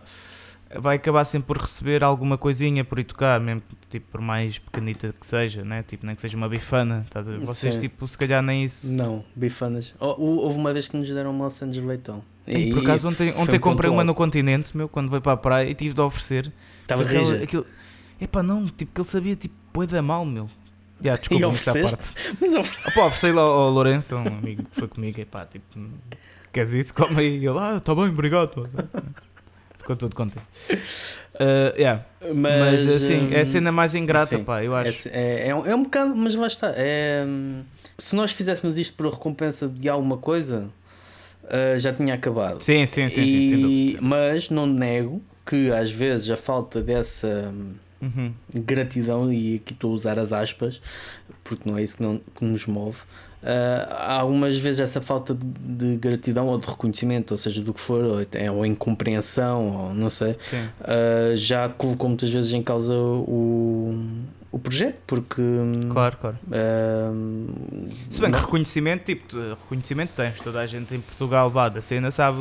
[0.79, 5.15] vai acabar sempre por receber alguma coisinha por ir tocar, mesmo tipo por mais pequenita
[5.19, 5.83] que seja, né?
[5.83, 7.45] Tipo, nem que seja uma bifana, estás a ver?
[7.45, 7.81] Vocês, Sim.
[7.81, 8.91] tipo, se calhar nem isso.
[8.91, 9.95] Não, bifanas.
[9.99, 12.21] houve uma vez que nos deram uma Santos Leitão.
[12.45, 15.37] E, e por acaso ontem, ontem comprei uma no continente, meu, quando veio para a
[15.37, 16.51] praia e tive de oferecer.
[16.81, 17.41] Estava rija.
[17.41, 17.65] Aquilo...
[18.19, 20.49] Epá, não, tipo, que ele sabia, tipo, boi da mal, meu.
[21.01, 22.13] Yeah, desculpa, e ofereceste?
[22.13, 22.37] Parte.
[22.39, 22.89] Mas ofereceste.
[22.89, 25.65] Ah, pá, ofereci lá ao Lourenço, um amigo que foi comigo, epá, tipo,
[26.55, 26.93] queres isso?
[26.93, 27.37] Come aí.
[27.37, 28.69] E ele, ah, está bem, obrigado.
[29.77, 30.45] Ficou todo contente.
[31.35, 32.05] Uh, yeah.
[32.33, 35.09] mas, mas assim, é a cena mais ingrata, sim, pá, eu acho.
[35.09, 36.73] É, é, é, um, é um bocado, mas lá está.
[36.75, 37.25] É,
[37.97, 40.69] se nós fizéssemos isto por recompensa de alguma coisa,
[41.43, 42.63] uh, já tinha acabado.
[42.63, 47.53] Sim, sim, sim, e, sim Mas não nego que às vezes a falta dessa
[48.01, 48.33] uhum.
[48.53, 50.81] gratidão, e aqui estou a usar as aspas,
[51.43, 52.99] porque não é isso que, não, que nos move,
[53.89, 57.79] há algumas vezes essa falta de, de, gratidão ou de reconhecimento, ou seja, do que
[57.79, 62.93] for, ou, é, ou incompreensão, ou não sei, uh, já colocou muitas vezes em causa
[62.93, 63.95] o,
[64.55, 65.41] o projeto, porque.
[65.89, 66.37] Claro, claro.
[66.47, 71.81] Uh, Se bem que reconhecimento, tipo, reconhecimento tens, toda a gente em Portugal vá da
[71.81, 72.37] cena sabe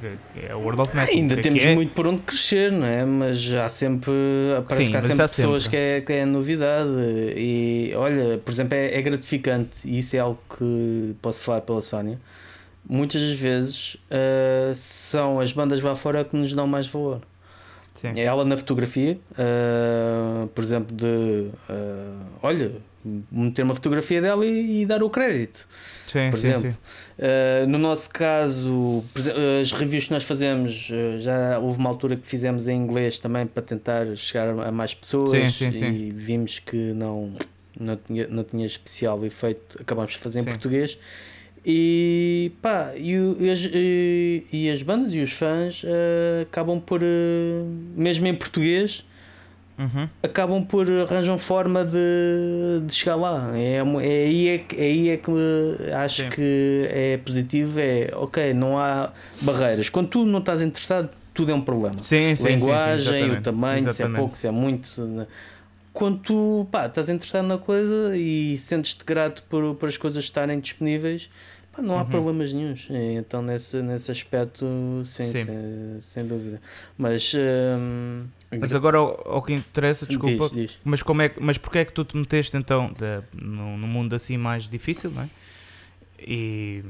[0.00, 1.14] que é o World of Metal.
[1.14, 1.74] Ainda que temos que é.
[1.74, 3.04] muito por onde crescer, não é?
[3.04, 4.14] Mas há sempre.
[4.66, 5.78] Parece Sim, que há sempre há pessoas sempre.
[5.78, 6.90] Que, é, que é novidade.
[7.36, 11.82] E olha, por exemplo, é, é gratificante, e isso é algo que posso falar pela
[11.82, 12.18] Sónia.
[12.88, 17.20] Muitas das vezes uh, são as bandas lá fora que nos dão mais valor.
[18.00, 18.12] Sim.
[18.14, 22.72] É ela na fotografia, uh, por exemplo, de uh, olha,
[23.30, 25.66] meter uma fotografia dela e, e dar o crédito.
[26.06, 26.78] Sim, por sim, exemplo,
[27.18, 29.04] uh, no nosso caso,
[29.60, 33.62] as reviews que nós fazemos, já houve uma altura que fizemos em inglês também para
[33.62, 37.32] tentar chegar a mais pessoas e vimos que não,
[37.78, 40.98] não, tinha, não tinha especial efeito, acabámos de fazer em português
[41.64, 47.02] e pá, e, e, as, e, e as bandas e os fãs uh, acabam por,
[47.02, 47.06] uh,
[47.96, 49.04] mesmo em português,
[49.78, 50.08] uhum.
[50.22, 53.50] acabam por arranjam forma de, de chegar lá.
[53.56, 55.30] É, é, aí, é, é aí é que
[55.92, 56.30] acho Sim.
[56.30, 57.78] que é positivo.
[57.80, 59.88] É ok, não há barreiras.
[59.88, 62.02] Quando tu não estás interessado, tudo é um problema.
[62.02, 63.94] Sim, sim, Linguagem, sim, o tamanho, exatamente.
[63.96, 65.02] se é pouco, se é muito.
[65.02, 65.26] Né?
[65.98, 70.60] Quando tu pá, estás interessado na coisa e sentes-te grato por, por as coisas estarem
[70.60, 71.28] disponíveis,
[71.76, 72.08] não há uhum.
[72.08, 72.86] problemas nenhums.
[73.16, 74.64] Então, nesse, nesse aspecto,
[75.04, 75.44] sim, sim.
[75.44, 76.62] Sem, sem dúvida.
[76.96, 77.34] Mas.
[77.34, 78.26] Hum,
[78.60, 80.78] mas agora, ao, que interessa, desculpa, diz, diz.
[80.84, 84.14] mas, como é, mas porquê é que tu te meteste então de, no, no mundo
[84.14, 85.28] assim mais difícil, não é?
[86.20, 86.82] E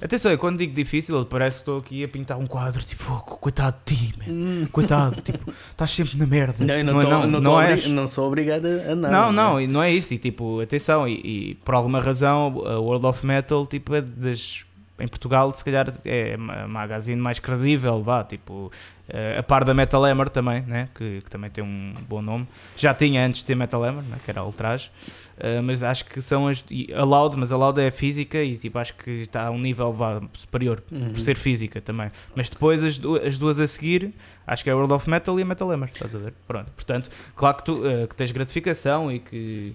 [0.00, 3.76] atenção, quando digo difícil, parece que estou aqui a pintar um quadro tipo, oh, coitado
[3.84, 4.32] de ti, man.
[4.32, 4.66] Hum.
[4.72, 6.64] coitado, tipo, estás sempre na merda.
[6.64, 7.86] Não, não, não, tô, não, não, não, és...
[7.86, 9.10] não sou obrigado a nada.
[9.10, 9.64] Não, não, é?
[9.64, 10.14] e não é isso.
[10.14, 14.64] E tipo, atenção, e, e por alguma razão, a World of Metal tipo, é das
[14.98, 18.70] em Portugal, se calhar é a magazine mais credível, vá, tipo,
[19.08, 22.46] eh, a par da Metal Hammer também, né, que, que, também tem um bom nome.
[22.76, 24.90] Já tinha antes de ter Metal Hammer, né, que era Ultraje,
[25.38, 26.64] uh, mas acho que são as.
[26.94, 29.92] A Loud, mas a Loud é física e tipo, acho que está a um nível
[29.92, 31.12] vá, superior, uhum.
[31.12, 32.10] por ser física também.
[32.36, 34.14] Mas depois as, as duas a seguir,
[34.46, 36.34] acho que é a World of Metal e a Metal Hammer, estás a ver?
[36.46, 39.74] Pronto, portanto, claro que tu uh, que tens gratificação e que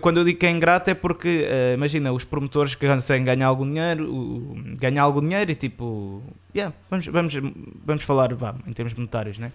[0.00, 3.46] quando eu digo que é ingrato é porque, uh, imagina, os promotores que conseguem ganhar
[3.46, 6.22] algum dinheiro, uh, ganhar algum dinheiro e tipo,
[6.54, 7.34] yeah, vamos, vamos,
[7.84, 9.52] vamos falar vá, em termos monetários, né?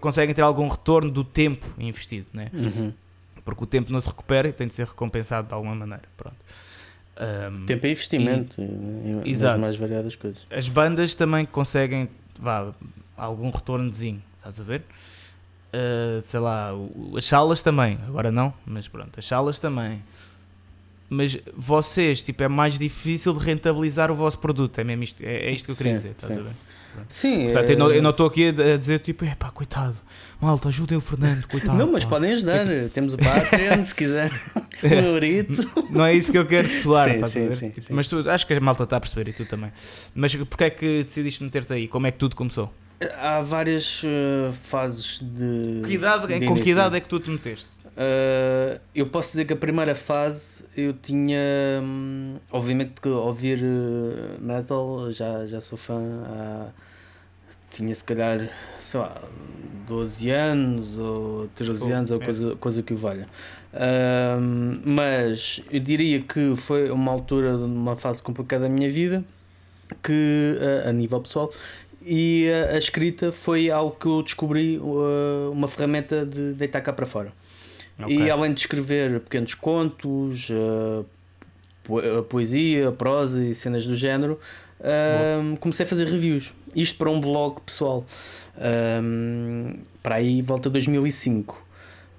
[0.00, 2.50] conseguem ter algum retorno do tempo investido, né?
[2.54, 2.92] Uhum.
[3.44, 6.04] porque o tempo não se recupera e tem de ser recompensado de alguma maneira.
[6.16, 6.36] Pronto.
[7.20, 8.62] Um, tempo é investimento
[9.24, 9.58] e, exato.
[9.60, 10.46] mais variadas coisas.
[10.50, 12.72] As bandas também conseguem vá,
[13.16, 14.84] algum retornozinho, estás a ver?
[15.68, 16.70] Uh, sei lá,
[17.16, 20.02] as salas também, agora não, mas pronto, as salas também.
[21.10, 25.48] Mas vocês, tipo, é mais difícil de rentabilizar o vosso produto, é mesmo isto, é,
[25.48, 26.40] é isto que eu queria sim, dizer, estás sim.
[26.40, 26.52] a ver?
[27.08, 27.98] Sim, Portanto, é...
[27.98, 29.96] eu não estou aqui a dizer tipo, é pá, coitado,
[30.40, 31.76] malta, ajudem o Fernando, coitado.
[31.76, 32.10] Não, mas pá.
[32.10, 34.32] podem ajudar, temos o Patreon se quiser,
[34.82, 35.70] o Eurito.
[35.90, 38.54] Não é isso que eu quero soar, sim, sim, sim, tipo, Mas tu, acho que
[38.54, 39.70] a malta está a perceber e tu também.
[40.14, 41.88] Mas porquê é que decidiste meter-te aí?
[41.88, 42.72] Como é que tudo começou?
[43.16, 45.82] Há várias uh, fases de.
[45.84, 47.78] Que idade, de com que idade é que tu te meteste?
[47.98, 51.40] Uh, eu posso dizer que a primeira fase eu tinha.
[51.82, 56.00] Um, obviamente que ouvir uh, metal, já, já sou fã.
[56.26, 56.66] Há,
[57.70, 58.48] tinha se calhar,
[58.80, 59.20] sei lá,
[59.86, 62.24] 12 anos ou 13 oh, anos ou é.
[62.24, 63.28] coisa, coisa que o valha.
[63.74, 69.24] Uh, mas eu diria que foi uma altura, uma fase complicada da minha vida
[70.02, 71.50] que a nível pessoal
[72.04, 76.92] e a, a, escrita foi algo que eu descobri uh, uma ferramenta de deitar cá
[76.92, 77.32] para fora.
[78.00, 78.16] Okay.
[78.16, 81.04] E além de escrever pequenos contos, uh,
[82.28, 84.38] poesia, prosa e cenas do género,
[84.80, 86.52] um, comecei a fazer reviews.
[86.74, 88.04] Isto para um blog pessoal.
[90.02, 91.66] Para aí volta 2005.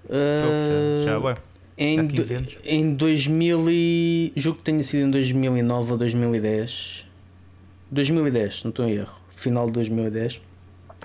[0.06, 1.38] Uh, já, já
[1.78, 2.26] Em, do,
[2.66, 7.06] em 2000 e, julgo que tenha sido em 2009 ou 2010.
[7.92, 9.19] 2010, não estou em erro.
[9.40, 10.42] Final de 2010.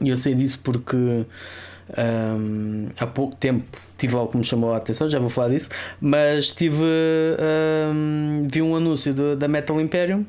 [0.03, 3.65] E eu sei disso porque um, há pouco tempo
[3.97, 5.69] tive algo que me chamou a atenção, já vou falar disso,
[6.01, 10.25] mas tive um, vi um anúncio de, da Metal Imperium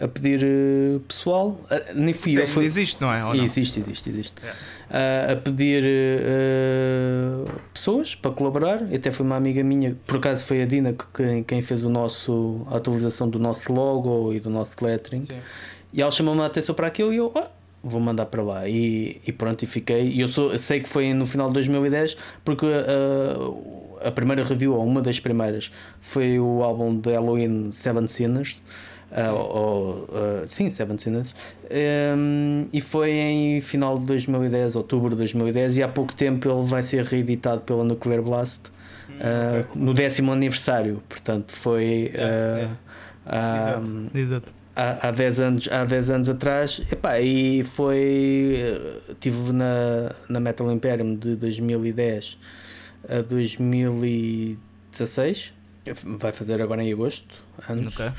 [0.00, 2.46] a pedir uh, pessoal, uh, nem fui Sim, eu.
[2.46, 2.64] Foi...
[2.64, 3.24] Existe, não é?
[3.24, 3.44] Ou não?
[3.44, 4.34] Existe, existe, existe.
[4.40, 5.84] Uh, a pedir
[7.72, 8.82] pessoas para colaborar.
[8.92, 12.66] Até foi uma amiga minha, por acaso foi a Dina que, quem fez o nosso,
[12.70, 15.24] a atualização do nosso logo e do nosso lettering.
[15.24, 15.38] Sim.
[15.94, 17.44] E ela chamou-me a atenção para aquilo e eu, oh,
[17.82, 18.68] vou mandar para lá.
[18.68, 20.08] E, e pronto, e fiquei.
[20.08, 24.74] E eu sou, sei que foi no final de 2010, porque uh, a primeira review,
[24.74, 28.64] ou uma das primeiras, foi o álbum de Halloween Seven Sinners.
[29.12, 31.32] Uh, ou, uh, sim, Seven Sinners.
[31.70, 36.64] Um, e foi em final de 2010, outubro de 2010, e há pouco tempo ele
[36.64, 38.66] vai ser reeditado pela Nuclear Blast
[39.10, 41.00] uh, no décimo aniversário.
[41.08, 42.10] Portanto, foi.
[42.12, 43.80] Yeah, yeah.
[43.80, 44.18] Um, Exato.
[44.18, 48.58] Exato há, há 10 anos, há 10 anos atrás, epá, e foi.
[49.08, 52.38] Estive na, na Metal Imperium de 2010
[53.08, 55.54] a 2016,
[56.18, 57.94] vai fazer agora em agosto, anos.
[57.94, 58.10] Okay.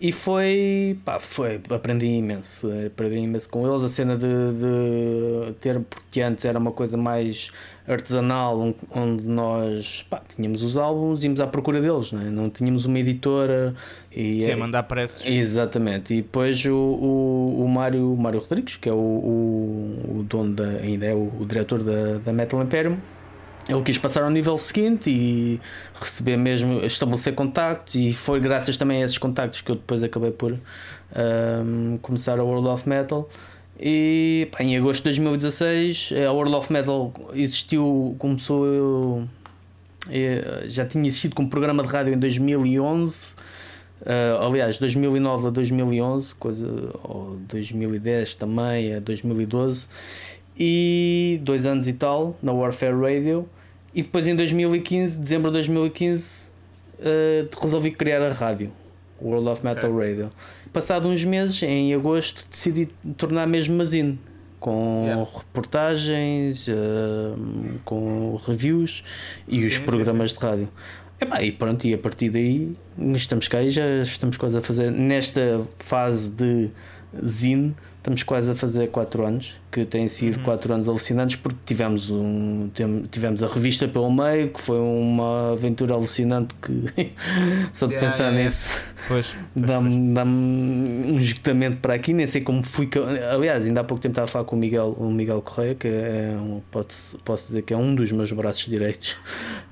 [0.00, 3.82] E foi, pá, foi, aprendi imenso, aprendi imenso com eles.
[3.82, 7.50] A cena de, de ter, porque antes era uma coisa mais
[7.86, 12.24] artesanal, onde nós pá, tínhamos os álbuns, íamos à procura deles, não, é?
[12.26, 13.74] não tínhamos uma editora
[14.12, 15.26] e Sim, mandar preços.
[15.26, 20.22] Exatamente, e depois o, o, o Mário, o Mário Rodrigues, que é o, o, o
[20.22, 22.98] dono da, ainda é o, o diretor da, da Metal Imperium
[23.68, 25.60] ele quis passar ao nível seguinte e
[26.00, 30.30] receber mesmo, estabelecer contactos e foi graças também a esses contactos que eu depois acabei
[30.30, 33.28] por um, começar a World of Metal.
[33.78, 39.28] E pá, em agosto de 2016 a World of Metal existiu, começou eu,
[40.66, 43.34] já tinha existido como programa de rádio em 2011
[44.02, 46.66] uh, aliás 2009 a 2011 coisa,
[47.02, 49.86] ou 2010 também a 2012
[50.58, 53.48] e dois anos e tal na Warfare Radio
[53.98, 56.46] e depois em 2015, dezembro de 2015,
[57.00, 58.70] uh, resolvi criar a rádio,
[59.20, 60.10] World of Metal okay.
[60.10, 60.30] Radio.
[60.72, 64.16] Passado uns meses, em agosto, decidi tornar mesmo Mazine
[64.60, 65.28] com yeah.
[65.36, 67.36] reportagens, uh,
[67.84, 69.02] com reviews
[69.48, 70.40] e sim, os programas sim, sim.
[70.40, 70.68] de rádio.
[71.20, 72.76] Epá, e pronto, e a partir daí
[73.16, 76.70] estamos cá e já estamos quase a fazer nesta fase de
[77.26, 80.74] zine Estamos quase a fazer 4 anos, que têm sido 4 uhum.
[80.76, 82.70] anos alucinantes, porque tivemos, um,
[83.10, 87.12] tivemos a revista pelo meio, que foi uma aventura alucinante que
[87.72, 88.94] só de yeah, pensar yeah, nisso
[89.54, 92.88] dá-me dá um esgotamento para aqui, nem sei como fui.
[93.30, 95.88] Aliás, ainda há pouco tempo estava a falar com o Miguel, o Miguel Correia, que
[95.88, 99.16] é um, posso, posso dizer que é um dos meus braços direitos.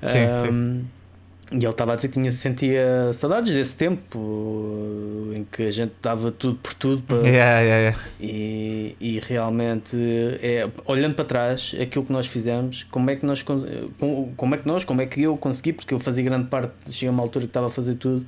[0.01, 0.96] Sim, um, sim
[1.51, 5.93] e ele estava a dizer que tinha, sentia saudades desse tempo em que a gente
[6.01, 7.99] dava tudo por tudo para, yeah, yeah, yeah.
[8.19, 9.95] E, e realmente
[10.41, 14.67] é, olhando para trás aquilo que nós fizemos como é que nós como é que
[14.67, 17.45] nós como é que eu consegui porque eu fazia grande parte cheguei a uma altura
[17.45, 18.25] que estava a fazer tudo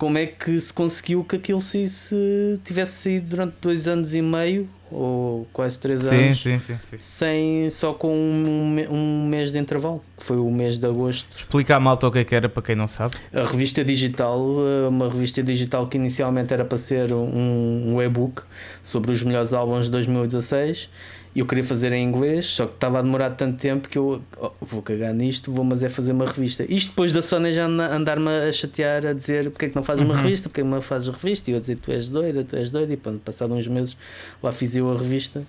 [0.00, 4.22] como é que se conseguiu que aquilo se, se tivesse saído durante dois anos e
[4.22, 9.52] meio ou quase três sim, anos sim, sim, sim, sem só com um, um mês
[9.52, 11.36] de intervalo que foi o mês de agosto.
[11.36, 13.14] Explicar malta o que é que era para quem não sabe.
[13.30, 14.40] A revista digital
[14.88, 18.42] uma revista digital que inicialmente era para ser um, um e-book
[18.82, 22.98] sobre os melhores álbuns de 2016 e eu queria fazer em inglês, só que estava
[22.98, 26.26] a demorar tanto tempo que eu oh, vou cagar nisto, vou mas é fazer uma
[26.26, 26.64] revista.
[26.68, 30.02] Isto depois da Sony já andar-me a chatear, a dizer porque é que não fazes
[30.04, 30.22] uma uhum.
[30.22, 32.56] revista, porque é que não fazes revista, e eu a dizer tu és doida, tu
[32.56, 33.96] és doida, e pronto, passado uns meses
[34.42, 35.44] lá fiz eu a revista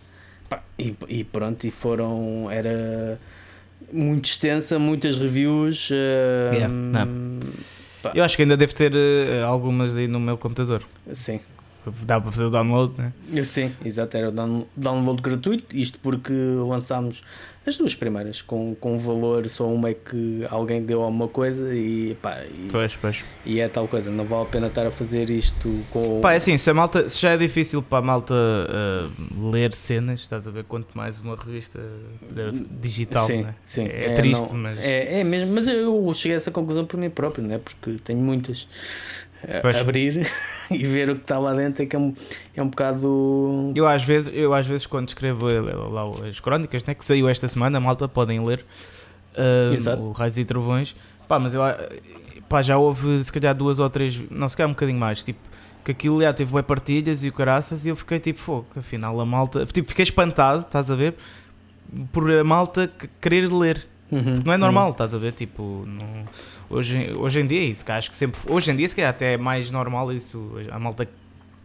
[0.52, 3.18] pá, e, e, pronto, e foram, era
[3.92, 5.90] muito extensa, muitas reviews.
[5.90, 7.08] Uh, yeah,
[8.14, 10.84] eu acho que ainda deve ter uh, algumas aí no meu computador.
[11.14, 11.40] Sim,
[12.04, 13.14] Dá para fazer o download, né?
[13.44, 17.24] Sim, exato, era o download gratuito, isto porque lançámos
[17.66, 22.16] as duas primeiras, com, com valor, só uma é que alguém deu alguma coisa e
[22.16, 22.44] pá.
[22.44, 23.24] E, pois, pois.
[23.46, 26.22] E é tal coisa, não vale a pena estar a fazer isto com.
[26.22, 29.76] Pá, é assim, se, a malta, se já é difícil para a malta uh, ler
[29.76, 31.80] cenas, estás a ver quanto mais uma revista
[32.72, 33.56] digital, sim, né?
[33.62, 33.86] sim.
[33.86, 34.80] É, é triste, não, mas.
[34.80, 37.60] É, é mesmo, mas eu cheguei a essa conclusão por mim próprio, né?
[37.60, 38.68] Porque tenho muitas.
[39.62, 39.76] Pois.
[39.78, 40.28] abrir
[40.70, 42.14] e ver o que está lá dentro é que é um,
[42.56, 43.72] é um bocado.
[43.76, 47.48] Eu às vezes, eu às vezes quando escrevo lá as crónicas né, que saiu esta
[47.48, 48.66] semana, a malta podem ler
[49.36, 50.96] uh, o Raios e Trovões,
[51.28, 51.62] pá, mas eu
[52.48, 55.52] pá, já houve se calhar duas ou três, não se calhar um bocadinho mais, tipo
[55.84, 59.20] que aquilo já teve bem partilhas e o caraças e eu fiquei tipo, fogo, afinal
[59.20, 61.16] a malta, tipo, fiquei espantado, estás a ver,
[62.12, 63.88] por a malta querer ler.
[64.12, 64.92] Uhum, não é normal, uhum.
[64.92, 65.32] estás a ver?
[65.32, 66.26] Tipo, não,
[66.70, 69.10] hoje, hoje em dia é isso, que acho que sempre, hoje em dia se calhar
[69.10, 71.08] até é mais normal isso, a malta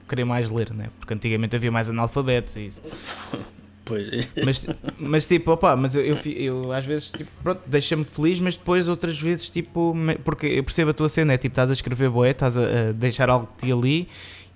[0.09, 0.89] querer mais ler, né?
[0.99, 2.83] Porque antigamente havia mais analfabetos e isso.
[3.87, 4.09] Pois.
[4.45, 4.67] Mas,
[4.99, 8.89] mas tipo, opa, mas eu, eu, eu às vezes, tipo, pronto, deixa-me feliz, mas depois
[8.89, 12.33] outras vezes, tipo, porque eu percebo a tua cena, é tipo, estás a escrever boé,
[12.33, 14.09] estás a, a deixar algo de ti ali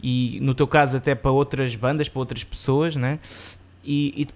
[0.03, 3.20] e no teu caso até para outras bandas, para outras pessoas, né?
[3.85, 4.29] E, e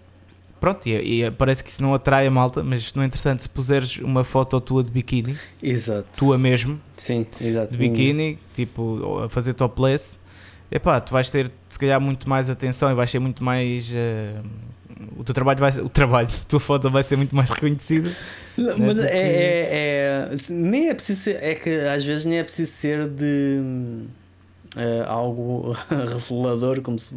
[0.65, 3.99] pronto, e, e, parece que isso não atrai a malta, mas no entretanto, se puseres
[3.99, 6.09] uma foto tua de biquíni, exato.
[6.17, 7.71] tua mesmo, sim, exato.
[7.71, 10.17] de biquíni, tipo, a fazer topless,
[10.73, 13.91] epá, tu vais ter se calhar muito mais atenção e vais ser muito mais.
[13.91, 14.43] Uh,
[15.19, 18.09] o teu trabalho vai ser, o trabalho, a tua foto vai ser muito mais reconhecida.
[18.57, 22.45] Né, mas é, é, é, nem é preciso ser, é que às vezes nem é
[22.45, 23.61] preciso ser de
[24.77, 27.15] uh, algo revelador como se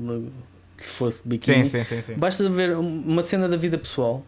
[0.84, 1.68] fosse biquíni.
[1.68, 2.14] Sim, sim, sim, sim.
[2.16, 4.26] Basta ver uma cena da vida pessoal.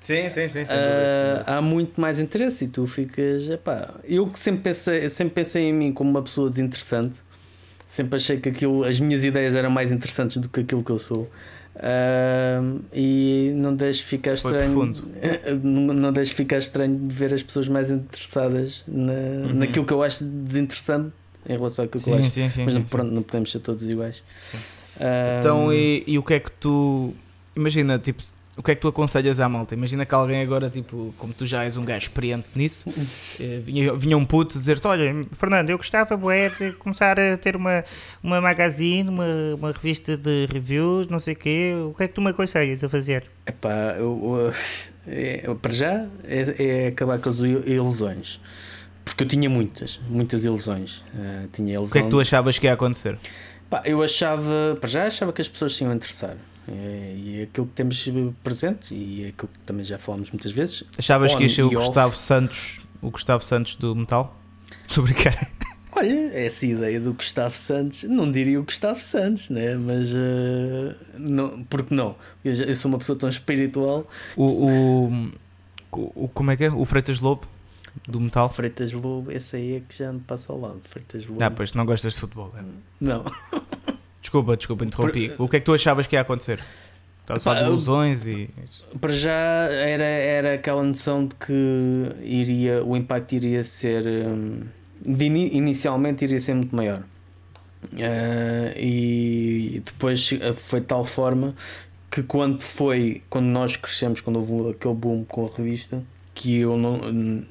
[0.00, 0.62] Sim, sim, sim.
[0.62, 3.48] Uh, há muito mais interesse e tu ficas.
[3.48, 7.20] Epá, eu que sempre pensei, sempre pensei em mim como uma pessoa desinteressante,
[7.86, 10.98] sempre achei que aquilo, as minhas ideias eram mais interessantes do que aquilo que eu
[10.98, 11.30] sou.
[11.74, 14.94] Uh, e não deixe ficar Isso estranho.
[15.62, 19.54] Não, não deixe ficar estranho de ver as pessoas mais interessadas na, uhum.
[19.54, 21.12] naquilo que eu acho desinteressante
[21.48, 22.30] em relação àquilo sim, que eu acho.
[22.30, 24.22] Sim, sim, Mas não, pronto, não podemos ser todos iguais.
[25.38, 27.14] Então, e, e o que é que tu.
[27.54, 28.22] Imagina, tipo,
[28.56, 29.74] o que é que tu aconselhas à malta?
[29.74, 32.86] Imagina que alguém agora, tipo, como tu já és um gajo experiente nisso,
[33.40, 37.56] eh, vinha, vinha um puto dizer-te: Olha, Fernando, eu gostava bué, de começar a ter
[37.56, 37.82] uma,
[38.22, 39.24] uma magazine, uma,
[39.54, 41.72] uma revista de reviews, não sei o quê.
[41.88, 43.24] O que é que tu me aconselhas a fazer?
[43.46, 44.52] Epá, eu,
[45.06, 48.38] eu, eu para já é, é, acabar com as ilusões.
[49.04, 50.98] Porque eu tinha muitas, muitas ilusões.
[50.98, 51.88] Uh, tinha ilusão...
[51.88, 53.18] O que é que tu achavas que ia acontecer?
[53.72, 56.36] Pá, eu achava, para já achava que as pessoas se iam interessar.
[56.68, 58.06] É, e é aquilo que temos
[58.44, 60.84] presente e é aquilo que também já falamos muitas vezes.
[60.98, 64.38] Achavas que ia ser o Gustavo Santos, o Gustavo Santos do metal?
[64.86, 65.50] Estou a brincar.
[65.96, 69.74] Olha, essa ideia do Gustavo Santos, não diria o Gustavo Santos, né?
[69.74, 72.14] mas uh, não, porque não?
[72.44, 74.06] Eu, já, eu, sou uma pessoa tão espiritual.
[74.36, 75.32] O, o,
[75.92, 76.70] o, como é que é?
[76.70, 77.48] O Freitas Lobo
[78.06, 78.48] do metal?
[78.48, 80.80] Freitas Lobo, esse aí é que já me passa ao lado.
[80.84, 81.42] Freitas Lobo.
[81.42, 82.62] Ah, pois não gostas de futebol, é?
[83.00, 83.24] Não.
[84.20, 85.30] Desculpa, desculpa, interrompi.
[85.30, 85.44] Por...
[85.44, 86.60] O que é que tu achavas que ia acontecer?
[87.22, 88.50] Estavas a falar de ilusões e.
[89.00, 94.06] Para já era, era aquela noção de que iria, o impacto iria ser.
[94.06, 94.60] Hum,
[95.04, 97.02] de inicialmente iria ser muito maior.
[97.92, 101.54] Uh, e depois foi de tal forma
[102.08, 106.02] que quando foi, quando nós crescemos, quando houve aquele boom com a revista,
[106.42, 107.00] que eu não,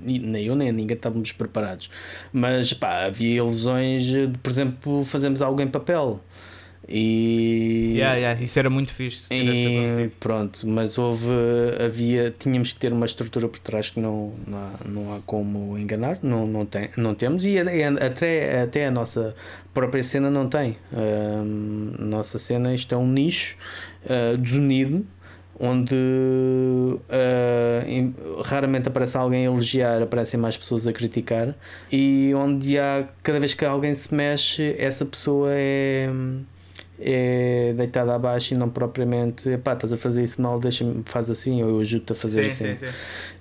[0.01, 1.89] nem eu nem ninguém estávamos preparados.
[2.33, 6.19] Mas pá, havia ilusões de, por exemplo, fazermos algo em papel.
[6.89, 9.33] E yeah, yeah, isso era muito fixe.
[9.33, 11.31] E, pronto, mas houve,
[11.79, 15.77] havia, tínhamos que ter uma estrutura por trás que não, não, há, não há como
[15.77, 19.33] enganar, não, não, tem, não temos, e até, até a nossa
[19.73, 20.75] própria cena não tem.
[20.91, 23.55] a nossa cena, isto é um nicho
[24.03, 25.05] uh, desunido
[25.63, 26.99] onde uh,
[28.41, 31.55] raramente aparece alguém a elogiar, aparecem mais pessoas a criticar,
[31.91, 36.09] e onde há cada vez que alguém se mexe, essa pessoa é
[37.03, 41.63] é deitada abaixo e não propriamente epá, estás a fazer isso mal, deixa-me, faz assim
[41.63, 42.77] ou eu ajudo-te a fazer sim, assim.
[42.77, 42.93] Sim, sim.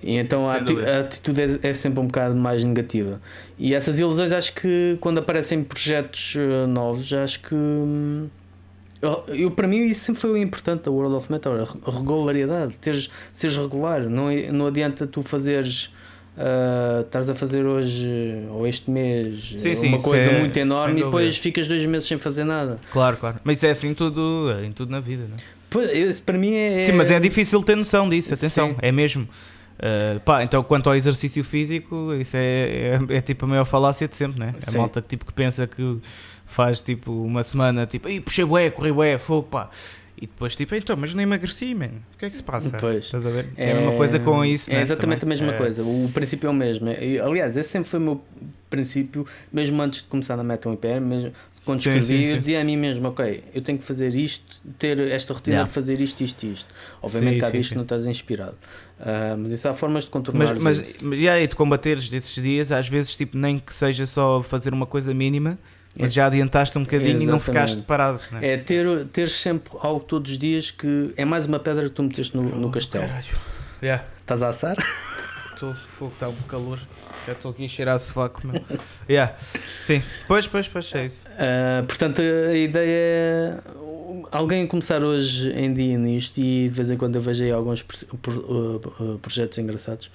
[0.03, 3.21] E então a, ati a, atitude é, é, sempre um bocado mais negativa.
[3.59, 8.29] E essas ilusões acho que quando aparecem projetos uh, novos, acho que hum,
[9.03, 12.75] eu, eu, para mim isso sempre foi o importante da World of Metal, a regularidade,
[12.81, 15.93] teres, seres regular, não, não adianta tu fazeres
[16.37, 18.09] Uh, estás a fazer hoje
[18.51, 22.09] ou este mês sim, sim, uma coisa é, muito enorme e depois ficas dois meses
[22.09, 22.79] sem fazer nada.
[22.93, 23.41] Claro, claro.
[23.43, 25.41] Mas é assim tudo, é em tudo na vida, não é?
[25.69, 26.83] Pois, para mim é.
[26.83, 28.77] Sim, mas é difícil ter noção disso, atenção, sim.
[28.81, 29.29] é mesmo.
[29.81, 34.07] Uh, pá, então quanto ao exercício físico, isso é, é, é, tipo a maior falácia
[34.07, 34.53] de sempre, né?
[34.69, 35.99] A malta tipo, que pensa que
[36.45, 39.71] faz tipo uma semana, tipo, puxei bué, corri bué, fogo, pá.
[40.21, 41.87] E depois, tipo, então, mas não emagreci, man.
[42.15, 42.77] O que é que se passa?
[42.79, 43.07] Pois.
[43.07, 43.49] Estás a ver?
[43.57, 45.39] É, é a mesma coisa com isso, É né, exatamente também?
[45.39, 45.57] a mesma é.
[45.57, 45.83] coisa.
[45.83, 46.89] O princípio é o mesmo.
[47.25, 48.25] Aliás, esse sempre foi o meu
[48.69, 51.33] princípio, mesmo antes de começar na Metal IPR, mesmo
[51.65, 52.33] quando sim, escrevi, sim, sim.
[52.33, 55.69] eu dizia a mim mesmo, ok, eu tenho que fazer isto, ter esta rotina yeah.
[55.69, 56.75] de fazer isto, isto e isto.
[57.03, 58.57] Obviamente, há dias que não estás inspirado.
[58.99, 62.35] Uh, mas isso há formas de contornar mas, mas, mas, e aí, de combateres desses
[62.43, 65.59] dias, às vezes, tipo, nem que seja só fazer uma coisa mínima
[65.97, 67.29] mas já adiantaste um bocadinho Exatamente.
[67.29, 68.21] e não ficaste parado.
[68.31, 68.53] Não é?
[68.53, 72.03] é ter, ter sempre algo todos os dias que é mais uma pedra que tu
[72.03, 73.07] meteste no, no castelo.
[73.07, 73.27] Caralho.
[73.83, 74.05] Yeah.
[74.23, 74.77] Estás a assar?
[75.61, 75.75] estou.
[75.75, 76.79] Fogo, está um calor.
[77.27, 78.63] Já estou aqui a cheirar a sovaco, meu.
[79.09, 79.35] yeah.
[79.83, 81.25] Sim, pois, pois, pois, é isso.
[81.27, 83.59] Uh, portanto, a ideia é
[84.31, 87.83] alguém começar hoje em dia nisto e de vez em quando eu vejo aí alguns
[87.83, 90.11] uh, projetos engraçados.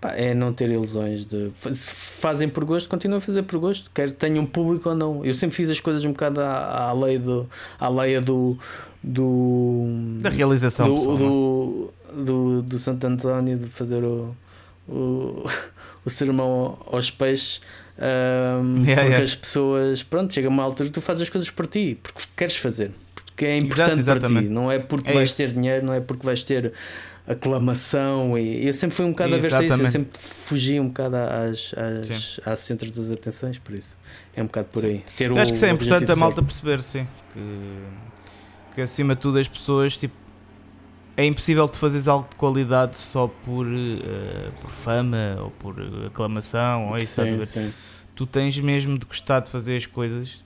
[0.00, 3.90] Pá, é não ter ilusões de se fazem por gosto, continuam a fazer por gosto,
[3.92, 5.24] quer tenham público ou não.
[5.24, 7.48] Eu sempre fiz as coisas um bocado à, à lei do
[7.80, 8.56] à lei do,
[9.02, 9.88] do
[10.20, 14.36] da realização do, pessoal, do, do, do, Santo António de fazer o,
[14.88, 15.44] o,
[16.04, 17.60] o sermão aos peixes.
[17.98, 19.24] Um, yeah, porque yeah.
[19.24, 22.92] as pessoas, pronto, chega uma altura tu fazes as coisas por ti, porque queres fazer,
[23.12, 25.98] porque é importante Exato, para ti, não é porque é vais ter dinheiro, não é
[25.98, 26.72] porque vais ter
[27.28, 31.16] aclamação e eu sempre fui um bocado a ver isso, eu sempre fugi um bocado
[31.16, 33.96] às, às, às centros das atenções, por isso
[34.34, 35.02] é um bocado por aí.
[35.16, 37.84] Ter acho que isso é importante a malta perceber, sim, que,
[38.74, 40.14] que acima de tudo as pessoas tipo
[41.16, 45.74] é impossível tu fazeres algo de qualidade só por, uh, por fama ou por
[46.06, 47.74] aclamação ou isso, sim, sim.
[48.14, 50.44] tu tens mesmo de gostar de fazer as coisas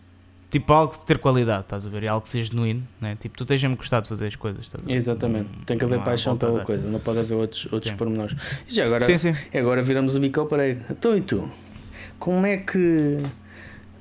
[0.53, 2.03] tipo algo de ter qualidade, estás a ver?
[2.03, 3.17] E algo que seja genuíno, né?
[3.19, 4.95] Tipo, tu tens mesmo gostado de fazer as coisas, estás a ver?
[4.95, 8.37] Exatamente, não, tem que haver paixão pela coisa, não pode haver outros, outros pormenores.
[8.69, 9.59] E já agora, sim, sim.
[9.59, 10.85] agora viramos o Micão Pereira.
[10.91, 11.51] Então e tu?
[12.19, 13.19] Como é que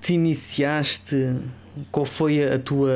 [0.02, 1.40] te iniciaste?
[1.90, 2.92] Qual foi a tua.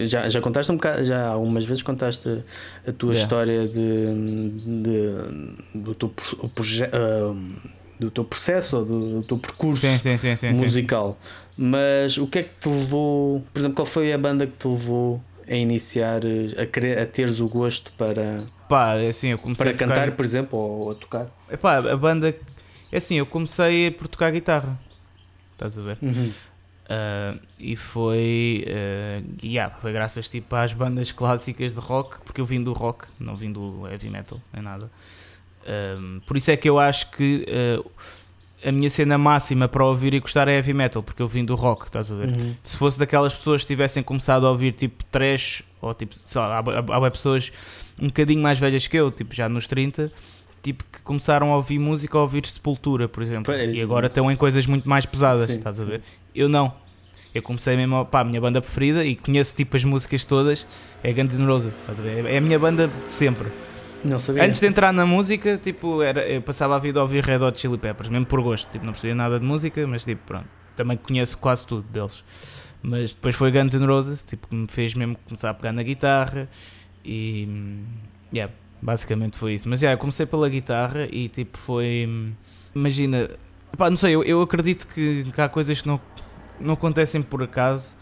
[0.00, 2.42] Já, já contaste um bocado, já algumas vezes contaste
[2.86, 3.22] a tua yeah.
[3.22, 6.08] história de, de, do teu
[6.54, 6.96] projeto.
[6.96, 11.18] Uh, do teu processo, do, do teu percurso sim, sim, sim, musical.
[11.56, 14.68] Mas o que é que te levou, por exemplo, qual foi a banda que te
[14.68, 16.20] levou a iniciar,
[16.56, 20.24] a, querer, a teres o gosto para, Pá, é assim, eu comecei para cantar, por
[20.24, 21.26] exemplo, ou a tocar?
[21.50, 22.36] Epá, a banda,
[22.92, 24.78] é assim, eu comecei por tocar guitarra,
[25.52, 25.98] estás a ver?
[26.02, 26.30] Uhum.
[26.88, 32.46] Uh, e foi, uh, yeah, foi graças tipo, às bandas clássicas de rock, porque eu
[32.46, 34.90] vim do rock, não vim do heavy metal, nem nada.
[35.68, 37.90] Um, por isso é que eu acho que uh,
[38.64, 41.54] a minha cena máxima para ouvir e gostar é heavy metal, porque eu vim do
[41.54, 42.28] rock, estás a ver?
[42.28, 42.54] Uhum.
[42.64, 46.58] Se fosse daquelas pessoas que tivessem começado a ouvir tipo trash, ou tipo, sei lá,
[46.58, 47.52] há, há, pessoas
[48.00, 50.10] um bocadinho mais velhas que eu, tipo já nos 30,
[50.62, 54.30] tipo que começaram a ouvir música a ouvir Sepultura, por exemplo, pois, e agora estão
[54.30, 56.00] em coisas muito mais pesadas, sim, estás a ver?
[56.34, 56.72] Eu não.
[57.34, 60.66] Eu comecei mesmo, pá, a minha banda preferida e conheço tipo as músicas todas,
[61.02, 62.24] é Guns N' Roses, estás a ver?
[62.24, 63.48] É a minha banda de sempre.
[64.04, 64.44] Não sabia.
[64.44, 67.60] Antes de entrar na música, tipo, era, eu passava a vida a ouvir Red Hot
[67.60, 68.70] Chili Peppers, mesmo por gosto.
[68.70, 70.46] Tipo, não percebia nada de música, mas tipo, pronto.
[70.76, 72.22] Também conheço quase tudo deles.
[72.82, 75.82] Mas depois foi Guns N' Roses, tipo, que me fez mesmo começar a pegar na
[75.82, 76.48] guitarra
[77.04, 77.48] e.
[78.32, 79.68] Yeah, basicamente foi isso.
[79.68, 82.32] Mas já, yeah, comecei pela guitarra e tipo, foi.
[82.74, 83.30] Imagina.
[83.76, 86.00] Pá, não sei, eu, eu acredito que, que há coisas que não,
[86.60, 87.97] não acontecem por acaso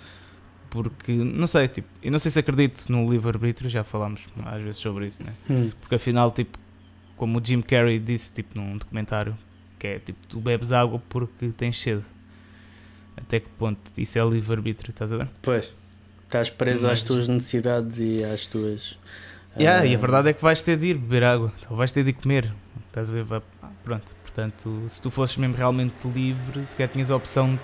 [0.71, 4.77] porque, não sei, tipo, eu não sei se acredito no livre-arbítrio, já falámos às vezes
[4.77, 5.33] sobre isso, né?
[5.49, 5.71] Hum.
[5.81, 6.59] Porque afinal, tipo,
[7.17, 9.37] como o Jim Carrey disse, tipo, num documentário,
[9.79, 12.05] que é, tipo, tu bebes água porque tens sede.
[13.17, 15.29] Até que ponto isso é livre-arbítrio, estás a ver?
[15.43, 15.73] Pois,
[16.25, 17.01] estás preso Mas...
[17.01, 18.99] às tuas necessidades e às tuas...
[19.59, 19.87] Yeah, uh...
[19.87, 22.05] E a ah, verdade é que vais ter de ir beber água, ou vais ter
[22.05, 22.53] de ir comer,
[22.89, 23.25] estás a ver?
[23.83, 27.59] Pronto, portanto, se tu fosses mesmo realmente livre, sequer tinhas a opção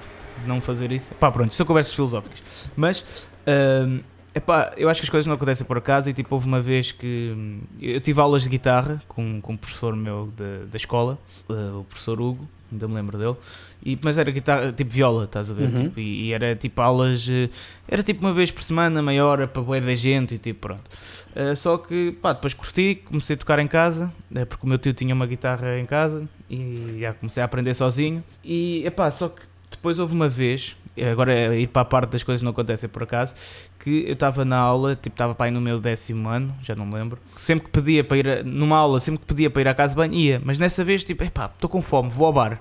[0.47, 1.07] não fazer isso.
[1.18, 2.41] Pá, pronto, são conversas filosóficas.
[2.76, 4.03] Mas, uh,
[4.35, 6.93] epá, eu acho que as coisas não acontecem por acaso e tipo, houve uma vez
[6.93, 11.18] que hum, eu tive aulas de guitarra com, com um professor meu da, da escola,
[11.49, 13.37] uh, o professor Hugo, ainda me lembro dele,
[13.85, 15.68] e, mas era guitarra, tipo viola, estás a ver?
[15.68, 15.83] Uhum.
[15.85, 17.51] Tipo, e, e, era tipo aulas, eh,
[17.87, 20.91] era tipo uma vez por semana, meia hora para boa da gente e tipo pronto.
[21.35, 24.12] Uh, só que pá, depois curti, comecei a tocar em casa,
[24.49, 28.22] porque o meu tio tinha uma guitarra em casa e já comecei a aprender sozinho.
[28.45, 29.43] E epá, só que
[29.77, 30.77] depois houve uma vez,
[31.11, 33.35] agora é ir para a parte das coisas que não acontecem por acaso,
[33.79, 36.87] que eu estava na aula, tipo, estava para aí no meu décimo ano, já não
[36.87, 37.18] me lembro.
[37.37, 39.95] Sempre que pedia para ir, a, numa aula, sempre que pedia para ir à casa
[39.95, 40.41] de banho, ia.
[40.45, 42.61] Mas nessa vez, tipo, epá, estou com fome, vou ao bar.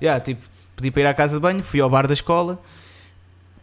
[0.00, 0.42] Yeah, tipo,
[0.76, 2.60] pedi para ir à casa de banho, fui ao bar da escola.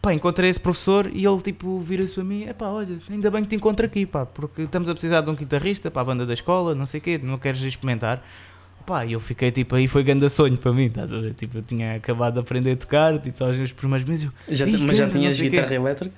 [0.00, 3.50] Pá, encontrei esse professor e ele tipo vira-se para mim, epá, olha, ainda bem que
[3.50, 6.32] te encontro aqui, pá, porque estamos a precisar de um guitarrista para a banda da
[6.32, 8.24] escola, não sei o quê, não queres experimentar?
[8.86, 11.34] Pá, e eu fiquei tipo, aí foi grande sonho para mim, estás a ver?
[11.34, 14.30] Tipo, eu tinha acabado de aprender a tocar, tipo, aos meus primeiros meses.
[14.48, 16.14] Já, mas já tinhas guitarra elétrica?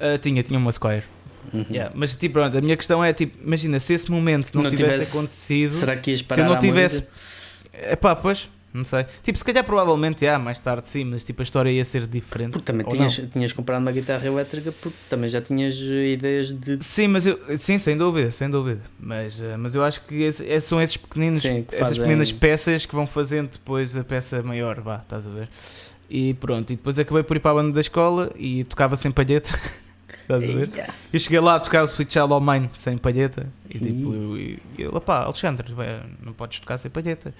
[0.00, 1.04] Uh, tinha, tinha uma Squire.
[1.52, 1.64] Uhum.
[1.70, 4.70] Yeah, mas tipo, pronto, a minha questão é tipo, imagina, se esse momento não, não
[4.70, 7.08] tivesse, tivesse, acontecido, será que ias parar se eu não tivesse.
[8.00, 9.06] Pá, pois, não sei.
[9.22, 12.52] Tipo, se calhar provavelmente, ah, mais tarde sim, mas tipo a história ia ser diferente.
[12.52, 16.82] Porque também tinhas, tinhas comprado uma guitarra elétrica porque também já tinhas ideias de.
[16.84, 18.82] Sim, mas eu, sim, sem dúvida, sem dúvida.
[19.00, 21.80] Mas, eh, mas eu acho que esse, é, são esses pequeninos, sim, fazem...
[21.80, 25.48] essas pequenas peças que vão fazendo depois a peça maior, vá, estás a ver?
[26.10, 29.10] E pronto, e depois acabei por ir para a banda da escola e tocava sem
[29.10, 29.50] palheta.
[30.22, 30.92] Estás a ver?
[31.10, 33.46] Eu cheguei lá a tocar o Sweet Child O' Mine sem palheta.
[33.68, 35.74] E tipo, e ele, opá, Alexandre,
[36.22, 37.32] não podes tocar sem palheta.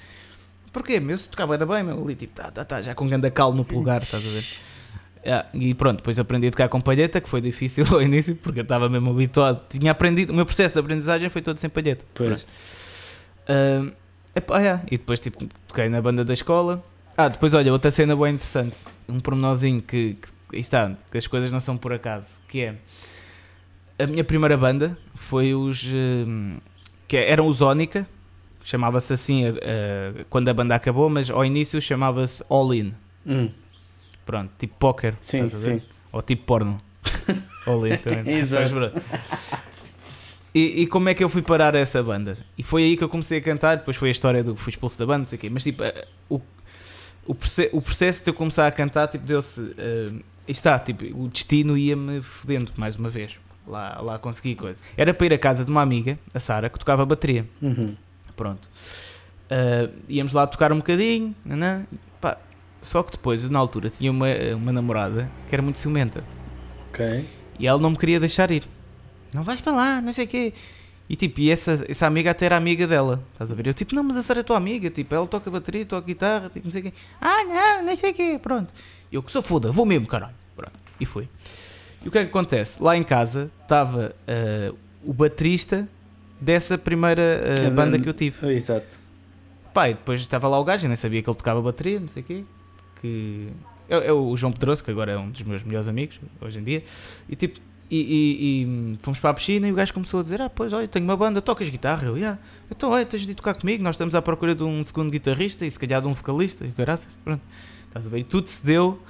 [0.72, 1.00] Porquê?
[1.00, 3.54] Meu, se tocava era bem, meu, ali tipo, tá, tá, tá, já com ganda calo
[3.54, 4.78] no pulgar, estás a ver?
[5.26, 8.60] Yeah, e pronto, depois aprendi a tocar com palheta, que foi difícil ao início, porque
[8.60, 9.62] eu estava mesmo habituado.
[9.68, 12.04] Tinha aprendido, o meu processo de aprendizagem foi todo sem palheta.
[12.14, 12.42] Pois.
[13.48, 13.92] Uh,
[14.34, 14.82] epá, yeah.
[14.86, 16.84] E depois tipo, toquei na banda da escola.
[17.16, 18.76] Ah, depois olha, outra cena bem interessante.
[19.08, 20.16] Um pormenorzinho que,
[20.50, 22.28] que está, que as coisas não são por acaso.
[22.46, 22.74] Que é
[23.98, 25.82] a minha primeira banda foi os.
[25.84, 26.60] Uh,
[27.08, 28.06] que eram os Ónica,
[28.62, 29.54] chamava-se assim uh,
[30.28, 32.94] quando a banda acabou, mas ao início chamava-se All In.
[33.26, 33.50] Hum.
[34.24, 35.14] Pronto, tipo póquer.
[35.20, 35.82] Sim, sim.
[36.12, 36.80] Ou tipo porno.
[37.66, 38.36] All In também.
[38.36, 38.92] Exato.
[40.54, 42.36] E, e, como é que eu fui parar essa banda?
[42.56, 44.70] E foi aí que eu comecei a cantar, depois foi a história do que fui
[44.70, 45.50] expulso da banda, não sei o quê.
[45.50, 46.40] Mas tipo, eh, o,
[47.26, 49.60] o, processo, o processo de eu começar a cantar, tipo, deu-se.
[49.60, 53.38] Uh, está, tipo, o destino ia-me fodendo mais uma vez.
[53.66, 54.82] Lá, lá consegui coisa.
[54.96, 57.46] Era para ir à casa de uma amiga, a Sara, que tocava bateria.
[57.60, 57.94] Uhum.
[58.38, 58.70] Pronto.
[59.50, 61.84] Uh, íamos lá tocar um bocadinho, nanã,
[62.20, 62.38] pá,
[62.80, 66.24] só que depois, na altura, tinha uma, uma namorada que era muito ciumenta.
[66.88, 67.28] Ok.
[67.58, 68.64] E ela não me queria deixar ir
[69.32, 70.52] não vais para lá, não sei o quê.
[71.08, 73.66] E tipo, e essa, essa amiga até era amiga dela, estás a ver?
[73.66, 76.50] Eu tipo, não, mas a Sara é tua amiga, tipo, ela toca bateria, toca guitarra,
[76.50, 76.92] tipo, não sei o quê.
[77.20, 78.72] Ah, não, não sei o quê, pronto.
[79.10, 80.34] Eu que sou foda, vou mesmo, caralho.
[80.54, 81.28] Pronto, e foi.
[82.04, 82.82] E o que é que acontece?
[82.82, 85.88] Lá em casa estava uh, o baterista
[86.40, 88.54] dessa primeira uh, banda que eu tive.
[88.54, 88.98] Exato.
[89.72, 92.22] Pai, depois estava lá o gajo, eu nem sabia que ele tocava bateria, não sei
[92.22, 92.44] o quê.
[93.00, 93.48] Que
[93.88, 96.82] é, o João Pedroso, que agora é um dos meus melhores amigos hoje em dia.
[97.28, 97.58] E tipo,
[97.90, 100.72] e, e, e, fomos para a piscina e o gajo começou a dizer: Ah, pois,
[100.72, 102.06] olha, tenho uma banda, tocas guitarra?
[102.06, 102.38] Eu, yeah.
[102.70, 103.82] então, olha, tens de tocar comigo.
[103.82, 106.66] Nós estamos à procura de um segundo guitarrista e se calhar de um vocalista.
[106.66, 107.40] E graças, pronto,
[107.86, 108.18] estás a ver?
[108.18, 109.00] E tudo se deu.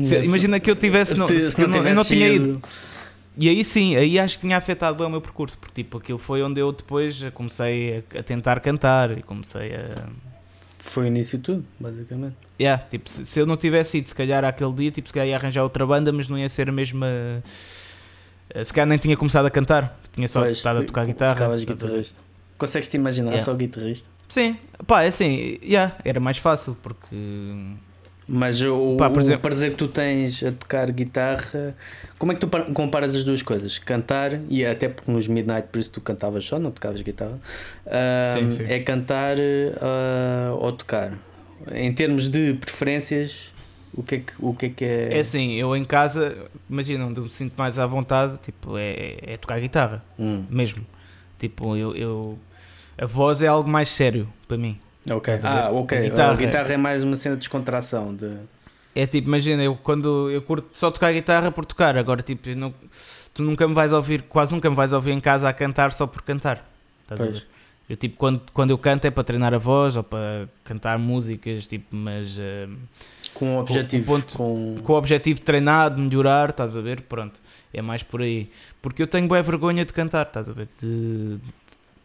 [0.00, 2.62] Se, imagina que eu tivesse, não, se, se não, eu não tinha ido.
[3.38, 6.18] E aí sim, aí acho que tinha afetado bem o meu percurso, porque tipo, aquilo
[6.18, 10.08] foi onde eu depois comecei a, a tentar cantar e comecei a.
[10.80, 12.36] Foi o início de tudo, basicamente.
[12.60, 15.28] Yeah, tipo, se, se, eu não tivesse ido, se calhar aquele dia, tipo, se calhar
[15.28, 17.06] ia arranjar outra banda, mas não ia ser a mesma
[18.50, 21.34] eh, se calhar nem tinha começado a cantar, tinha só pois, estado a tocar guitarra.
[21.34, 22.20] Ficavas guitarrista.
[22.56, 23.44] Consegues-te imaginar yeah.
[23.44, 24.08] só guitarrista?
[24.28, 27.16] Sim, pá, é assim, yeah, era mais fácil porque.
[28.28, 31.74] Mas o, pá, por exemplo, o prazer que tu tens a tocar guitarra,
[32.18, 33.78] como é que tu comparas as duas coisas?
[33.78, 37.40] Cantar, e até porque nos Midnight por isso tu cantavas só, não tocavas guitarra,
[37.86, 38.64] uh, sim, sim.
[38.70, 41.14] é cantar uh, ou tocar.
[41.72, 43.50] Em termos de preferências,
[43.94, 45.16] o que é que, o que, é, que é...
[45.16, 46.36] É assim, eu em casa,
[46.68, 50.44] imagina, onde me sinto mais à vontade, tipo, é, é tocar guitarra, hum.
[50.50, 50.84] mesmo.
[51.38, 52.38] Tipo, eu, eu,
[52.98, 54.78] a voz é algo mais sério para mim.
[55.10, 55.98] Ok, ah, ok.
[55.98, 58.14] A guitarra, a guitarra é mais uma cena de descontração.
[58.14, 58.36] De...
[58.94, 62.74] É tipo, imagina, eu quando eu curto só tocar guitarra por tocar, agora tipo, não,
[63.32, 66.06] tu nunca me vais ouvir, quase nunca me vais ouvir em casa a cantar só
[66.06, 66.68] por cantar.
[67.02, 67.30] Estás pois.
[67.30, 67.46] a ver?
[67.88, 71.66] Eu tipo, quando, quando eu canto é para treinar a voz ou para cantar músicas,
[71.66, 72.36] tipo, mas.
[72.36, 72.76] Uh,
[73.32, 74.04] com o objetivo.
[74.04, 74.74] Com, ponto, com...
[74.82, 77.02] com o objetivo de treinar, de melhorar, estás a ver?
[77.02, 77.40] Pronto.
[77.72, 78.50] É mais por aí.
[78.82, 80.68] Porque eu tenho boa vergonha de cantar, estás a ver?
[80.80, 81.38] De,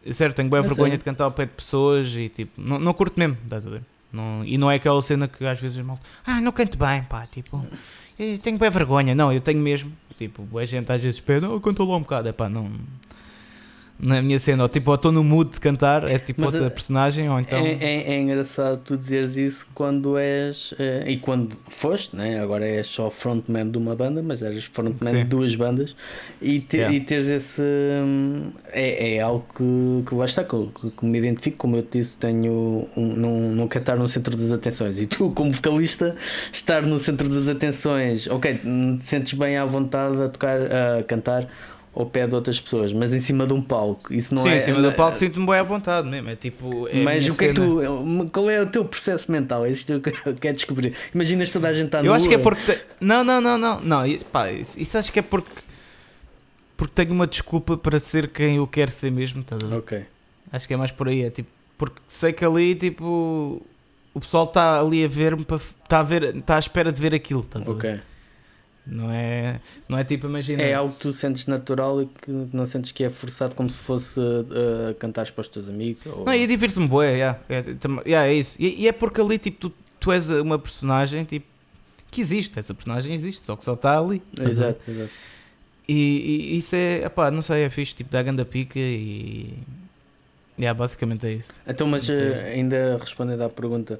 [0.04, 2.94] de, sério, tenho boa vergonha de cantar ao pé de pessoas e tipo, não, não
[2.94, 3.82] curto mesmo, estás a ver?
[4.12, 5.98] Não, e não é aquela cena que às vezes mal.
[6.24, 7.60] Ah, não canto bem, pá, tipo.
[8.16, 9.12] Eu tenho boa vergonha.
[9.12, 9.90] Não, eu tenho mesmo.
[10.16, 12.28] Tipo, a gente às vezes pede, oh, canta lá um bocado.
[12.28, 12.70] É pá, não
[13.98, 16.66] na minha cena, ou tipo, ou estou no mood de cantar, é tipo Mas outra
[16.66, 17.58] é, personagem, ou então.
[17.58, 20.74] É, é, é, engraçado tu dizeres isso quando és.
[20.78, 22.40] É, e quando foste, né?
[22.40, 25.16] agora és só frontman de uma banda, mas eras frontman Sim.
[25.18, 25.94] de duas bandas,
[26.42, 26.94] e, te, yeah.
[26.94, 27.62] e teres esse.
[28.72, 32.18] É, é algo que, que lá está, que, que, me identifico, como eu te disse,
[32.18, 32.88] tenho.
[32.96, 36.16] Um, não, não quero estar no centro das atenções, e tu, como vocalista,
[36.52, 38.60] estar no centro das atenções, ok,
[38.98, 41.48] te sentes bem à vontade a tocar, a cantar
[41.94, 44.12] ao pé de outras pessoas, mas em cima de um palco.
[44.12, 46.28] Isso não Sim, é, em cima do palco sinto-me bem à vontade mesmo.
[46.28, 46.88] É tipo.
[46.88, 47.80] É mas o que é tu.
[48.32, 49.64] Qual é o teu processo mental?
[49.64, 50.94] É isso que eu quero descobrir.
[51.14, 52.78] Imaginas toda a gente estar Eu acho que é porque.
[53.00, 53.80] Não, não, não, não.
[53.80, 55.62] não isso, pá, isso, isso, acho que é porque.
[56.76, 59.44] Porque tenho uma desculpa para ser quem eu quero ser mesmo.
[59.44, 60.04] Tá ok.
[60.50, 61.22] Acho que é mais por aí.
[61.22, 61.48] É tipo.
[61.78, 63.62] Porque sei que ali, tipo.
[64.12, 67.42] O pessoal está ali a ver-me, está a, ver, está à espera de ver aquilo.
[67.42, 68.00] Tá ok.
[68.86, 70.62] Não é, não é tipo, imagina.
[70.62, 73.80] É algo que tu sentes natural e que não sentes que é forçado como se
[73.80, 76.04] fosse uh, uh cantar para os teus amigos.
[76.04, 76.24] Ou...
[76.24, 77.64] Não, e divirto-me, boé, yeah, é,
[78.06, 78.56] yeah, é isso.
[78.58, 81.46] E, e, é porque ali, tipo, tu, tu és uma personagem, tipo,
[82.10, 82.58] que existe.
[82.58, 84.22] Essa personagem existe, só que só está ali.
[84.38, 85.10] Exato, exato.
[85.88, 89.54] E, e, isso é, pá, não sei, é fixe, tipo, dá ganda pica e.
[90.58, 91.48] Yeah, basicamente é isso.
[91.66, 92.12] Então, mas uh,
[92.52, 93.98] ainda respondendo à pergunta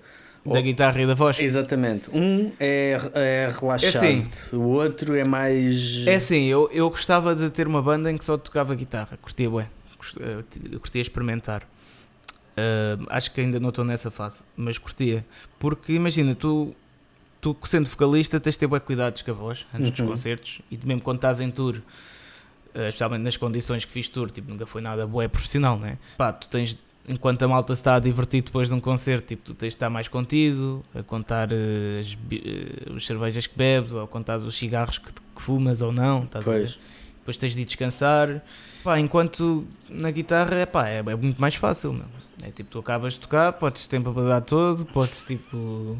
[0.52, 1.38] Da guitarra e da voz?
[1.38, 2.10] Exatamente.
[2.12, 6.06] Um é, é relaxante, é assim, o outro é mais.
[6.06, 9.48] É assim, eu, eu gostava de ter uma banda em que só tocava guitarra, curtia
[9.48, 9.66] bem,
[10.20, 11.62] eh, curtia experimentar.
[11.62, 15.24] Uh, acho que ainda não estou nessa fase, mas curtia.
[15.58, 16.74] Porque imagina, tu,
[17.40, 20.06] tu sendo vocalista tens de ter bem cuidados com a voz antes uhum.
[20.06, 24.30] dos concertos e mesmo quando estás em tour, uh, especialmente nas condições que fiz tour,
[24.30, 25.96] tipo, nunca foi nada boa profissional, né?
[26.18, 26.78] Pá, tu tens
[27.08, 29.90] enquanto a malta está a divertir depois de um concerto, tipo, tu tens de estar
[29.90, 34.56] mais contido, a contar uh, as, uh, as cervejas que bebes, ou a contar os
[34.56, 36.56] cigarros que, que fumas ou não, estás pois.
[36.56, 36.78] a ver?
[37.18, 38.42] Depois tens de descansar.
[38.82, 42.04] Pá, enquanto na guitarra pá, é, é muito mais fácil, meu.
[42.42, 45.96] É tipo, tu acabas de tocar, podes tempo para dar todo, podes tipo.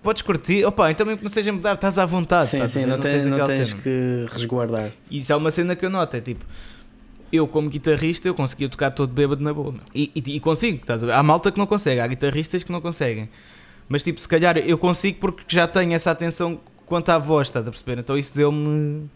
[0.00, 2.48] Podes curtir, opa, então mesmo que não seja mudar, estás à vontade.
[2.48, 4.90] Sim, sim, não, não, tens, não tens que resguardar.
[5.10, 6.44] Isso é uma cena que eu noto, é tipo,
[7.34, 9.74] eu como guitarrista eu conseguia tocar todo bêbado na boa.
[9.94, 11.12] E, e, e, consigo, estás a ver?
[11.12, 13.28] Há malta que não consegue, há guitarristas que não conseguem.
[13.88, 17.66] Mas tipo, se calhar eu consigo porque já tenho essa atenção quanto à voz, estás
[17.66, 18.00] a perceber?
[18.00, 19.08] Então isso deu-me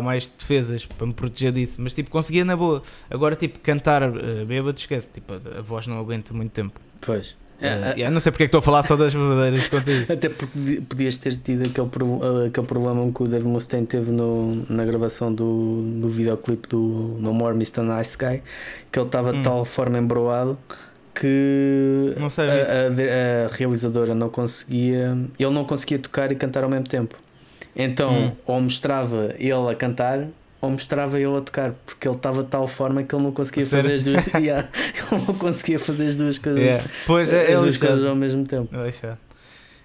[0.00, 1.80] mais defesas para me proteger disso.
[1.80, 2.82] Mas tipo, conseguia na boa.
[3.10, 6.78] Agora tipo, cantar uh, bêbado, esquece, tipo, a, a voz não aguenta muito tempo.
[7.00, 7.36] Pois.
[7.58, 9.90] Uh, yeah, não sei porque é que estou a falar só das verdadeiras quanto.
[10.12, 14.64] Até porque podias ter tido aquele, pro, aquele problema que o Dave Mustaine teve no,
[14.68, 17.82] na gravação do, do videoclipe do No More Mr.
[17.82, 18.42] Nice Guy,
[18.92, 19.38] que ele estava hum.
[19.38, 20.56] de tal forma embroado
[21.14, 26.86] que a, a, a, realizadora não conseguia, ele não conseguia tocar e cantar ao mesmo
[26.86, 27.16] tempo.
[27.74, 28.32] Então, hum.
[28.46, 30.28] ou mostrava ele a cantar
[30.60, 33.66] ou mostrava ele a tocar, porque ele estava de tal forma que ele não conseguia
[33.66, 34.26] fazer as duas.
[34.34, 34.68] yeah,
[35.12, 36.84] ele não conseguia fazer as duas coisas, yeah.
[37.06, 38.74] pois é, as duas coisas ao mesmo tempo.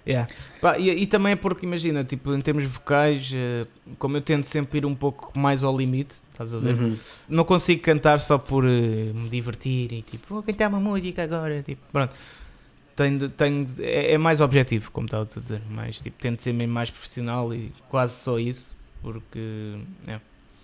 [0.06, 0.28] Yeah.
[0.60, 3.66] Pá, e, e, também é porque imagina, tipo, em termos vocais, uh,
[3.98, 6.74] como eu tento sempre ir um pouco mais ao limite, estás a ver?
[6.74, 6.98] Uhum.
[7.26, 11.62] Não consigo cantar só por uh, me divertir e tipo, vou cantar uma música agora,
[11.62, 12.14] tipo, pronto.
[12.94, 16.72] Tenho, tenho, é, é mais objetivo, como estava a dizer, mas tipo, tento ser mesmo
[16.74, 18.72] mais profissional e quase só isso,
[19.02, 20.20] porque é.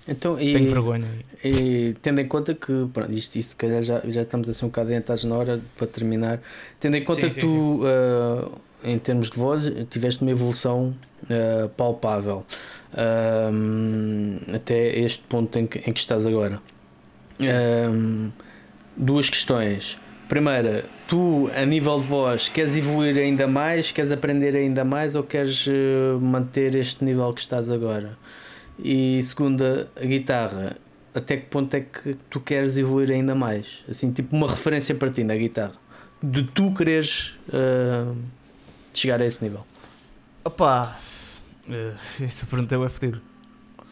[0.08, 1.08] Então, e, Tenho vergonha.
[1.44, 4.68] E tendo em conta que, pronto, isto, isto se calhar já, já estamos assim um
[4.68, 6.40] bocado adiantados na hora para terminar,
[6.78, 7.86] tendo em conta sim, que sim, tu, sim.
[7.86, 10.94] Uh, em termos de voz, tiveste uma evolução
[11.24, 12.44] uh, palpável
[12.94, 16.60] uh, até este ponto em que, em que estás agora.
[18.96, 19.98] duas questões.
[20.28, 25.24] Primeira, tu a nível de voz queres evoluir ainda mais, queres aprender ainda mais ou
[25.24, 25.66] queres
[26.20, 28.16] manter este nível que estás agora?
[28.82, 30.76] E segunda, a guitarra,
[31.14, 33.84] até que ponto é que tu queres evoluir ainda mais?
[33.88, 35.74] Assim, tipo uma referência para ti na guitarra,
[36.22, 38.16] de tu quereres uh,
[38.94, 39.66] chegar a esse nível.
[40.44, 40.96] Opa,
[41.68, 43.20] uh, essa pergunta é fedido.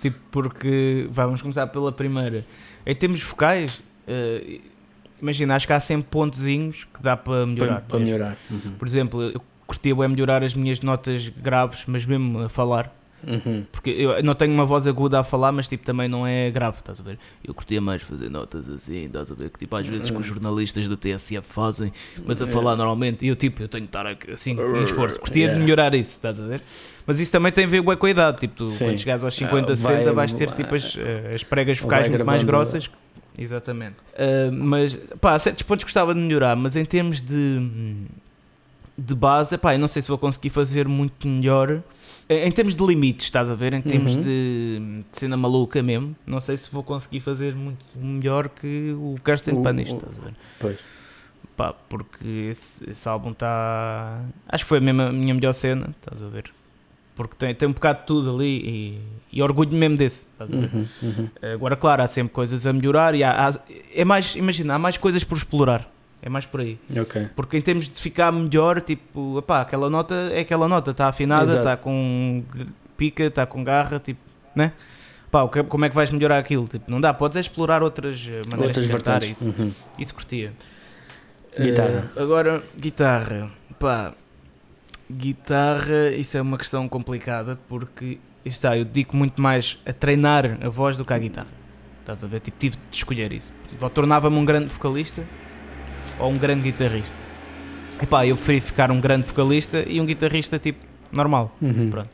[0.00, 2.44] Tipo, porque vamos começar pela primeira.
[2.86, 4.60] Em termos vocais, uh,
[5.20, 7.74] imagina, acho que há sempre pontozinhos que dá para melhorar.
[7.74, 8.38] Para, para melhorar.
[8.50, 8.74] Uhum.
[8.78, 12.97] Por exemplo, eu curtia bem melhorar as minhas notas graves, mas mesmo a falar.
[13.26, 13.64] Uhum.
[13.72, 16.78] Porque eu não tenho uma voz aguda a falar, mas tipo também não é grave,
[16.78, 17.18] estás a ver?
[17.44, 19.50] Eu curtia mais fazer notas assim, estás a ver?
[19.50, 21.92] Que tipo às vezes que os jornalistas do TSF fazem,
[22.24, 25.44] mas a falar normalmente, e eu tipo, eu tenho que estar assim em esforço, curtia
[25.44, 25.58] yeah.
[25.58, 26.62] de melhorar isso, estás a ver?
[27.06, 28.86] Mas isso também tem a ver com a idade, tipo, tu Sim.
[28.86, 32.24] quando chegares aos 50, ah, 60 vais ter tipo as, eh, as pregas vocais muito
[32.24, 32.90] mais grossas.
[33.38, 33.96] Exatamente.
[34.14, 37.62] Uh, mas pá, a certos pontos gostava de melhorar, mas em termos de,
[38.98, 41.80] de base, pá, eu não sei se vou conseguir fazer muito melhor
[42.28, 43.72] em termos de limites, estás a ver?
[43.72, 44.22] Em termos uhum.
[44.22, 49.16] de, de, cena maluca mesmo, não sei se vou conseguir fazer muito melhor que o
[49.24, 50.34] Kirsten uh, Punish, estás a ver?
[50.58, 50.78] Pois.
[51.56, 54.20] Pá, porque esse, esse álbum está.
[54.48, 56.52] Acho que foi a, minha melhor cena, estás a ver?
[57.16, 59.00] Porque tem, tem um bocado de tudo ali e,
[59.32, 60.70] e orgulho mesmo desse, estás a ver?
[60.72, 61.28] Uhum, uhum.
[61.54, 63.54] Agora, claro, há sempre coisas a melhorar e há, há,
[63.92, 65.90] é mais, imagina, há mais coisas por explorar.
[66.20, 66.78] É mais por aí.
[66.90, 67.28] Okay.
[67.36, 71.58] Porque em termos de ficar melhor, tipo, epá, aquela nota é aquela nota, está afinada,
[71.58, 72.42] está com
[72.96, 74.20] pica, está com garra, tipo,
[74.54, 74.72] né?
[75.30, 76.66] Pá, como é que vais melhorar aquilo?
[76.66, 79.44] Tipo, não dá, podes explorar outras eh, maneiras outras de cantar isso.
[79.44, 79.70] Uhum.
[79.98, 80.52] Isso curtia.
[81.58, 82.10] Guitarra.
[82.16, 83.50] Uh, agora, guitarra.
[83.78, 84.14] Pá,
[85.10, 90.68] guitarra, isso é uma questão complicada porque está, eu dedico muito mais a treinar a
[90.68, 91.48] voz do que à guitarra.
[92.00, 92.40] Estás a ver?
[92.40, 93.52] Tipo, tive de escolher isso.
[93.68, 95.22] Tipo, tornava-me um grande vocalista
[96.18, 97.16] ou um grande guitarrista.
[98.00, 100.78] E pá, eu preferi ficar um grande vocalista e um guitarrista tipo
[101.10, 101.56] normal.
[101.60, 101.90] Uhum.
[101.90, 102.10] Pronto.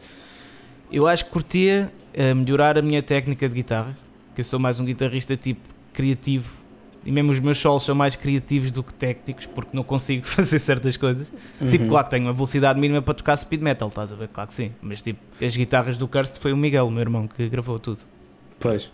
[0.91, 3.97] Eu acho que curtia uh, melhorar a minha técnica de guitarra,
[4.35, 5.61] que eu sou mais um guitarrista tipo
[5.93, 6.65] criativo
[7.05, 10.59] e mesmo os meus solos são mais criativos do que técnicos porque não consigo fazer
[10.59, 11.31] certas coisas.
[11.61, 11.71] Uhum.
[11.71, 14.29] Tipo, claro que tenho uma velocidade mínima para tocar speed metal, estás a ver?
[14.29, 17.29] Claro que sim, mas tipo, as guitarras do Kirst foi o Miguel, o meu irmão,
[17.29, 18.01] que gravou tudo.
[18.59, 18.91] Pois.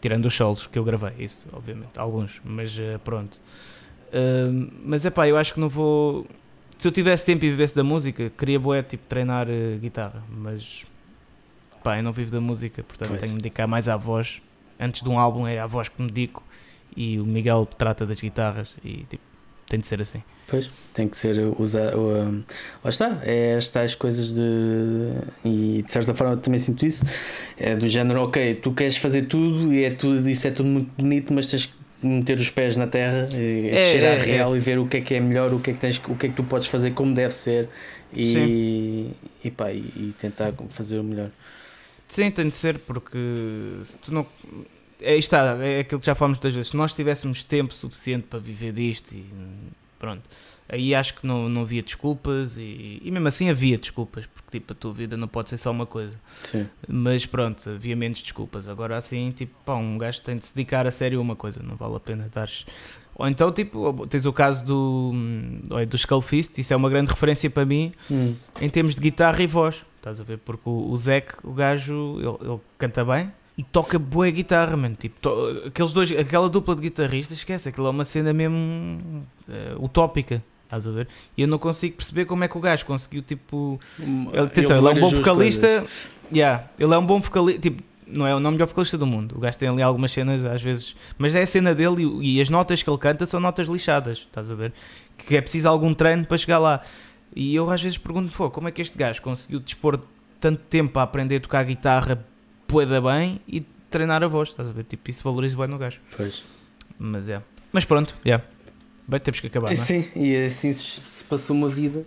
[0.00, 3.38] Tirando os solos que eu gravei, isso, obviamente, alguns, mas uh, pronto
[4.84, 6.26] mas é pá, eu acho que não vou.
[6.78, 10.84] se eu tivesse tempo e vivesse da música, queria boé, tipo, treinar uh, guitarra, mas
[11.82, 13.20] pá, eu não vivo da música, portanto pois.
[13.20, 14.40] tenho de me dedicar mais à voz.
[14.78, 16.42] Antes de um álbum é à voz que me dedico
[16.96, 19.22] e o Miguel trata das guitarras e tipo,
[19.68, 20.22] tem de ser assim.
[20.46, 21.96] Pois, tem que ser usar.
[21.96, 22.42] Um,
[22.84, 25.12] lá está, é estas coisas de.
[25.44, 27.04] E de certa forma também sinto isso.
[27.56, 30.90] É do género, ok, tu queres fazer tudo e é tudo, isso é tudo muito
[30.96, 34.54] bonito, mas tens que meter os pés na terra, e é, descer é, à real
[34.54, 34.56] é.
[34.56, 36.26] e ver o que é que é melhor, o que é que, tens, o que
[36.26, 37.68] é que tu podes fazer como deve ser
[38.12, 39.10] e,
[39.42, 41.30] e, pá, e, e tentar fazer o melhor.
[42.08, 43.18] Sim, tem de ser, porque
[43.84, 44.26] se tu não.
[45.00, 46.70] É, está, é aquilo que já falamos muitas vezes.
[46.70, 49.24] Se nós tivéssemos tempo suficiente para viver disto e
[49.98, 50.22] pronto,
[50.72, 54.72] aí acho que não, não havia desculpas e, e mesmo assim havia desculpas, porque tipo,
[54.72, 56.18] a tua vida não pode ser só uma coisa.
[56.40, 56.66] Sim.
[56.88, 58.66] Mas pronto, havia menos desculpas.
[58.66, 61.62] Agora assim, tipo, pá, um gajo tem de se dedicar a sério a uma coisa,
[61.62, 62.48] não vale a pena estar.
[63.14, 65.12] Ou então, tipo, tens o caso do,
[65.88, 68.34] do Skullfist, isso é uma grande referência para mim hum.
[68.60, 70.38] em termos de guitarra e voz Estás a ver?
[70.38, 74.96] Porque o, o Zeke, o gajo, ele, ele canta bem e toca boa guitarra, mano.
[74.98, 79.84] Tipo, to, aqueles dois, aquela dupla de guitarristas, esquece, aquilo é uma cena mesmo uh,
[79.84, 80.42] utópica.
[80.72, 81.06] Estás a ver?
[81.36, 83.78] E eu não consigo perceber como é que o gajo conseguiu, tipo.
[83.98, 85.86] Ele, atenção, ele é um bom vocalista.
[86.32, 87.60] Yeah, ele é um bom vocalista.
[87.60, 89.36] Tipo, não é, não é o melhor vocalista do mundo.
[89.36, 90.96] O gajo tem ali algumas cenas, às vezes.
[91.18, 94.18] Mas é a cena dele e, e as notas que ele canta são notas lixadas.
[94.18, 94.72] Estás a ver?
[95.18, 96.80] Que é preciso algum treino para chegar lá.
[97.36, 100.00] E eu às vezes pergunto, como é que este gajo conseguiu dispor
[100.40, 102.24] tanto tempo a aprender a tocar guitarra
[102.66, 103.60] poeda bem e
[103.90, 104.84] treinar a voz, estás a ver?
[104.84, 106.00] Tipo, isso valoriza bem no gajo.
[106.16, 106.42] Pois.
[106.98, 107.42] Mas é.
[107.70, 108.30] Mas pronto, já.
[108.30, 108.44] Yeah.
[109.06, 109.76] Bem, temos que acabar, não é?
[109.76, 112.04] Sim, e assim se passou uma vida.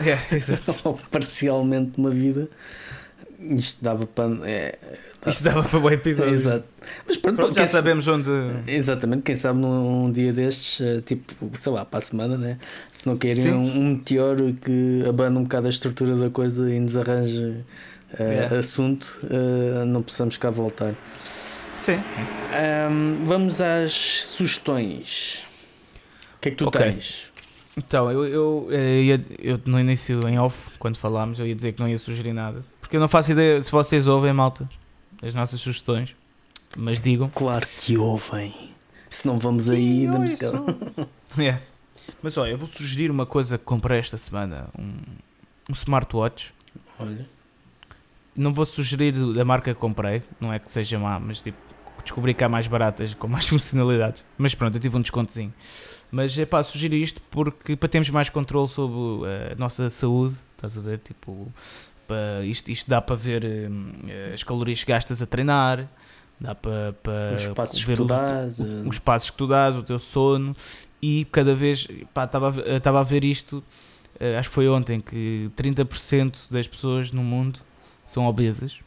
[0.00, 0.74] É, exato.
[0.84, 2.48] Ou parcialmente uma vida.
[3.38, 4.30] Isto dava para.
[4.44, 4.78] É,
[5.26, 6.32] isto dava para o episódio.
[6.32, 6.64] Exato.
[7.06, 8.30] Mas pronto, pronto já sabemos onde.
[8.66, 12.58] Exatamente, quem sabe num, dia destes, eh, tipo, sei lá, para a semana, né?
[12.92, 16.78] Se não querem um, um, meteoro que abana um bocado a estrutura da coisa e
[16.78, 18.58] nos arranje uh, yeah.
[18.58, 20.94] assunto, uh, não possamos cá voltar.
[21.82, 21.98] Sim.
[22.90, 25.46] Um, vamos às sugestões.
[26.46, 26.92] O que é que tu okay.
[26.92, 27.32] tens?
[27.76, 31.80] Então, eu, eu, eu, eu, no início, em off, quando falámos, eu ia dizer que
[31.80, 32.64] não ia sugerir nada.
[32.80, 34.66] Porque eu não faço ideia se vocês ouvem, malta
[35.22, 36.14] as nossas sugestões,
[36.76, 37.30] mas digam.
[37.30, 38.70] Claro que ouvem.
[39.10, 40.62] Se não vamos aí, damos cara.
[41.38, 41.58] é.
[42.22, 44.92] Mas olha, eu vou sugerir uma coisa que comprei esta semana: um,
[45.70, 46.52] um smartwatch.
[46.98, 47.26] Olha.
[48.34, 51.56] Não vou sugerir da marca que comprei, não é que seja má, mas tipo,
[52.02, 54.24] descobri que há mais baratas com mais funcionalidades.
[54.36, 55.52] Mas pronto, eu tive um descontozinho.
[56.16, 60.78] Mas é pá, sugeri isto porque para termos mais controle sobre a nossa saúde, estás
[60.78, 60.98] a ver?
[61.00, 61.52] Tipo,
[62.08, 65.86] para, isto, isto dá para ver uh, as calorias que gastas a treinar,
[66.40, 69.76] dá para, para os passos ver que tu dás, o, os passos que tu dás,
[69.76, 70.56] o teu sono
[71.02, 71.86] e cada vez
[72.74, 73.62] estava a ver isto,
[74.38, 77.60] acho que foi ontem que 30% das pessoas no mundo
[78.06, 78.78] são obesas,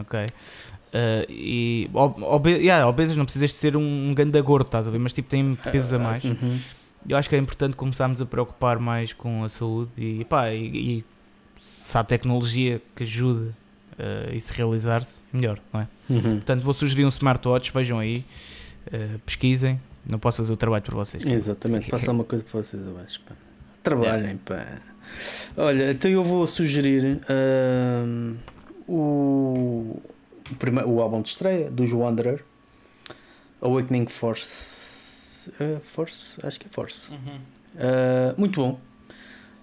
[0.00, 0.26] ok?
[0.92, 4.90] Uh, e obe yeah, obesas não precisas de ser um, um ganda gordo, estás a
[4.90, 4.98] ver?
[4.98, 6.22] Mas tipo tem peso a mais.
[6.22, 6.58] Uhum.
[7.08, 10.98] Eu acho que é importante começarmos a preocupar mais com a saúde e, pá, e,
[10.98, 11.04] e
[11.66, 13.50] se há tecnologia que ajude
[13.98, 15.88] uh, isso realizar-se, melhor, não é?
[16.10, 16.20] Uhum.
[16.36, 18.24] Portanto, vou sugerir um smartwatch, vejam aí,
[18.88, 21.26] uh, pesquisem, não posso fazer o trabalho por vocês.
[21.26, 23.34] Exatamente, façam uma coisa para vocês abaixo, pá.
[23.82, 24.64] Trabalhem, pá.
[25.56, 28.36] Olha, então eu vou sugerir uh,
[28.86, 30.00] o,
[30.50, 32.44] o, primeiro, o álbum de estreia dos Wanderer,
[33.60, 35.50] Awakening Force.
[35.60, 36.38] Uh, Force?
[36.44, 37.10] Acho que é Force.
[37.10, 37.36] Uhum.
[37.74, 38.80] Uh, muito bom.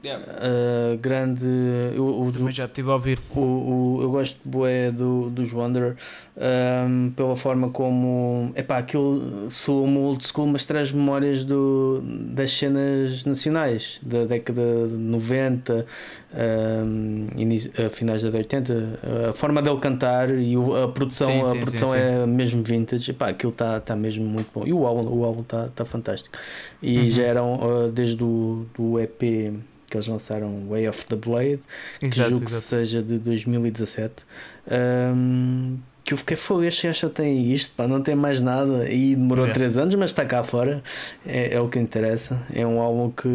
[0.04, 0.24] Yeah.
[0.24, 1.45] Uh, grande.
[1.93, 3.20] Eu, eu, Também já estive a ouvir.
[3.36, 5.97] O, o, eu gosto bué do, dos Wanderer
[6.38, 8.54] um, pela forma como.
[8.56, 14.95] Epá, aquilo soa-me old school, mas traz memórias do, das cenas nacionais da década de
[14.95, 15.86] 90,
[16.34, 19.00] um, inicio, finais da 80.
[19.30, 23.12] A forma dele cantar e a produção, sim, a sim, produção sim, é mesmo vintage.
[23.12, 24.66] Epá, aquilo está tá mesmo muito bom.
[24.66, 26.38] E o álbum está o álbum tá, tá fantástico.
[26.82, 27.08] E uhum.
[27.10, 29.52] já eram uh, desde o do EP
[29.90, 31.60] que eles lançaram Way of the Blade,
[32.02, 34.26] exato, que julgo que seja de 2017.
[34.72, 35.78] Um,
[36.10, 38.90] que eu fiquei fogo, este gajo só tem isto, pá, não tem mais nada.
[38.90, 40.84] E demorou 3 anos, mas está cá fora,
[41.24, 42.42] é, é, o que interessa.
[42.52, 43.30] É um álbum que,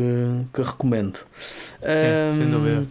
[0.52, 1.18] que recomendo.
[1.80, 2.86] Sim, um, sem dúvida.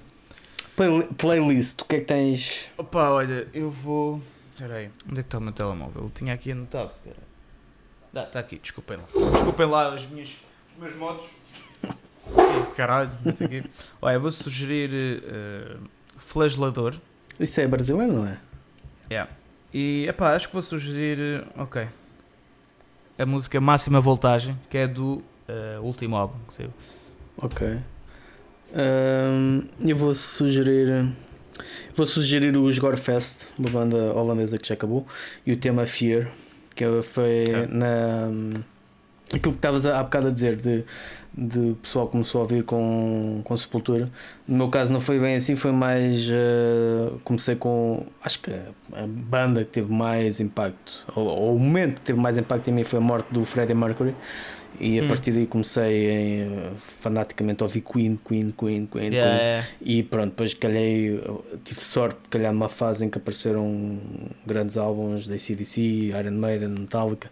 [0.76, 2.70] Play, playlist, o que é que tens?
[2.78, 4.22] Opa, olha, eu vou.
[4.54, 6.04] Espera aí, onde é que está o meu telemóvel?
[6.04, 6.92] Eu tinha aqui anotado.
[8.08, 9.04] Está tá aqui, desculpem lá.
[9.34, 10.38] Desculpem lá as minhas,
[10.76, 11.26] os meus modos
[12.76, 13.64] caralho, não sei o quê.
[14.02, 15.80] Olha, vou sugerir uh,
[16.18, 16.96] Flagelador.
[17.40, 18.38] Isso é brasileiro, não é?
[19.10, 19.14] É.
[19.14, 19.32] Yeah.
[19.74, 21.88] E, epá, acho que vou sugerir, ok,
[23.18, 26.74] a música Máxima Voltagem, que é do uh, último álbum que saiu.
[27.38, 27.78] Ok.
[28.76, 31.12] Um, eu vou sugerir.
[31.96, 35.06] Vou sugerir o Gorefest, uma banda holandesa que já acabou,
[35.46, 36.32] e o tema Fear,
[36.76, 37.68] que foi okay.
[37.68, 38.30] na.
[39.28, 40.84] Aquilo que estavas há bocado a dizer, de,
[41.36, 44.10] de pessoal começou a ouvir com, com Sepultura.
[44.48, 46.30] No meu caso não foi bem assim, foi mais.
[46.30, 48.06] Uh, comecei com.
[48.24, 52.38] Acho que a, banda que teve mais impacto, ou, ou, o momento que teve mais
[52.38, 54.14] impacto em mim foi a morte do Freddie Mercury.
[54.80, 55.08] E a hum.
[55.08, 59.40] partir daí comecei em, fanaticamente a ouvir Queen, Queen, Queen, Queen, yeah, Queen.
[59.40, 59.68] Yeah.
[59.82, 61.22] E pronto, depois calhei,
[61.64, 63.98] tive sorte de calhar numa fase em que apareceram
[64.46, 65.82] grandes álbuns da ACDC,
[66.20, 67.30] Iron Maiden, Metallica,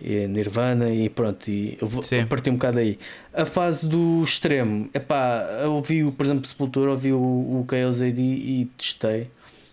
[0.00, 2.98] e Nirvana e pronto, e eu parti um bocado aí.
[3.32, 8.70] A fase do extremo, epá, ouvi, por exemplo, Sepultura, ouvi o, o Chaos AD e
[8.76, 9.28] testei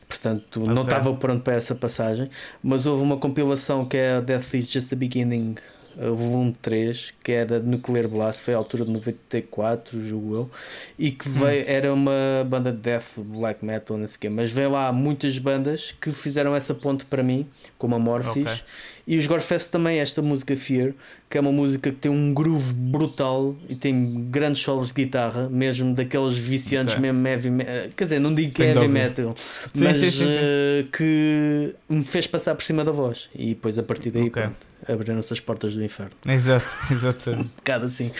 [0.07, 0.73] portanto okay.
[0.73, 2.29] não estava pronto para essa passagem.
[2.63, 5.55] Mas houve uma compilação que é Death is Just the Beginning
[6.01, 10.51] o volume 3, que é da Nuclear Blast, foi à altura de 94, julgo eu,
[10.97, 11.65] e que veio, hum.
[11.67, 15.37] era uma banda de death, black metal, não sei o quê, mas veio lá muitas
[15.37, 17.45] bandas que fizeram essa ponte para mim,
[17.77, 18.61] como a Morphis, okay.
[19.05, 20.93] e os Gorefest também, esta música Fear,
[21.29, 25.49] que é uma música que tem um groove brutal e tem grandes solos de guitarra,
[25.49, 27.11] mesmo daqueles viciantes okay.
[27.11, 27.89] mesmo heavy metal.
[27.95, 32.03] Quer dizer, não digo que é heavy metal, sim, mas sim, sim, uh, que me
[32.03, 33.29] fez passar por cima da voz.
[33.35, 34.49] E depois a partir daí okay.
[34.91, 36.11] Abriram-se as portas do inferno.
[36.27, 37.31] Exato, exato.
[37.31, 38.11] um bocado assim.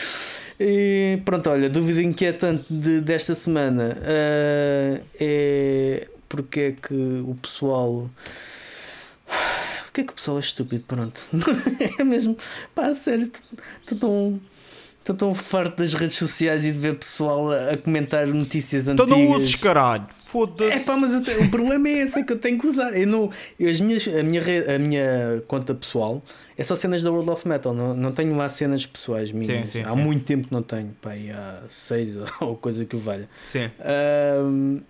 [0.58, 6.94] E pronto, olha, dúvida inquietante de, desta semana uh, é porque é que
[7.26, 8.10] o pessoal
[9.86, 10.84] porque é que o pessoal é estúpido?
[10.86, 11.20] Pronto.
[11.98, 12.36] é mesmo.
[12.74, 13.30] Pá, sério,
[13.80, 14.40] estou tão.
[15.10, 19.08] Estou tão farto das redes sociais e de ver pessoal a, a comentar notícias antigas.
[19.08, 20.06] Tu não uses, caralho.
[20.24, 20.70] Foda-se.
[20.70, 22.96] É pá, mas tenho, o problema é esse, é que eu tenho que usar.
[22.96, 24.42] Eu não, eu, as minhas, a, minha,
[24.76, 26.22] a minha conta pessoal
[26.56, 27.74] é só cenas da World of Metal.
[27.74, 29.68] Não, não tenho lá cenas pessoais minhas.
[29.70, 30.00] Sim, sim, há sim.
[30.00, 30.94] muito tempo que não tenho.
[31.00, 33.28] Pá, há seis ou coisa que o valha.
[33.50, 33.68] Sim.
[34.44, 34.80] Um,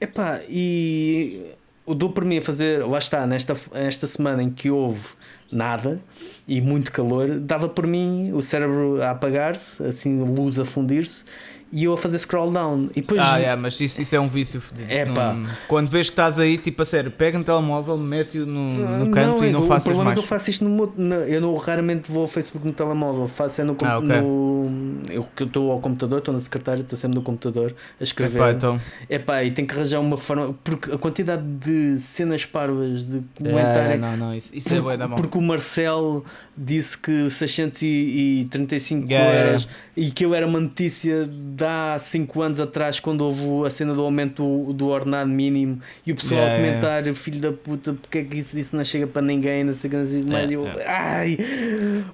[0.00, 1.54] epá, e
[1.84, 5.08] o dou por mim a fazer, lá está, nesta, nesta semana em que houve
[5.50, 6.00] nada
[6.48, 11.24] e muito calor, dava por mim o cérebro a apagar-se, assim, luz a fundir-se
[11.72, 12.88] e eu a fazer scroll down.
[12.94, 13.20] E depois...
[13.20, 14.62] Ah, é, mas isso, isso é um vício.
[14.88, 15.36] É pá.
[15.66, 19.38] Quando vês que estás aí, tipo a sério, pega no telemóvel, mete-o no, no canto
[19.38, 19.86] não, e não faças mais.
[19.86, 22.66] O problema é que eu faço isto no, no, Eu não, raramente vou ao Facebook
[22.66, 23.76] no telemóvel, faço é no.
[23.82, 24.20] Ah, okay.
[24.20, 24.46] no
[25.10, 28.38] eu estou ao computador, estou na secretária, estou sempre no computador a escrever.
[28.38, 28.80] Epá, então.
[29.08, 30.54] Epá, e tenho que arranjar uma forma.
[30.64, 33.92] Porque a quantidade de cenas parvas, de comentário.
[33.92, 36.24] É, não, não, isso, isso é porque, é bom Porque o Marcel
[36.56, 39.40] disse que 635 yeah.
[39.40, 43.70] euros e que eu era uma notícia de há 5 anos atrás quando houve a
[43.70, 47.52] cena do aumento do, do ordenado mínimo e o pessoal yeah, a comentar filho da
[47.52, 50.66] puta porque é que isso, isso não chega para ninguém não sei assim, yeah, eu,
[50.86, 51.38] ai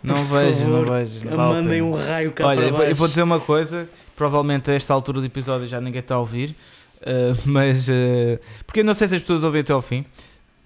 [0.03, 2.91] não vejo, favor, não vejo não mandem um raio cá Olha, para baixo.
[2.91, 6.19] eu vou dizer uma coisa provavelmente a esta altura do episódio já ninguém está a
[6.19, 6.57] ouvir
[7.03, 10.05] uh, mas uh, porque eu não sei se as pessoas ouvem até ao fim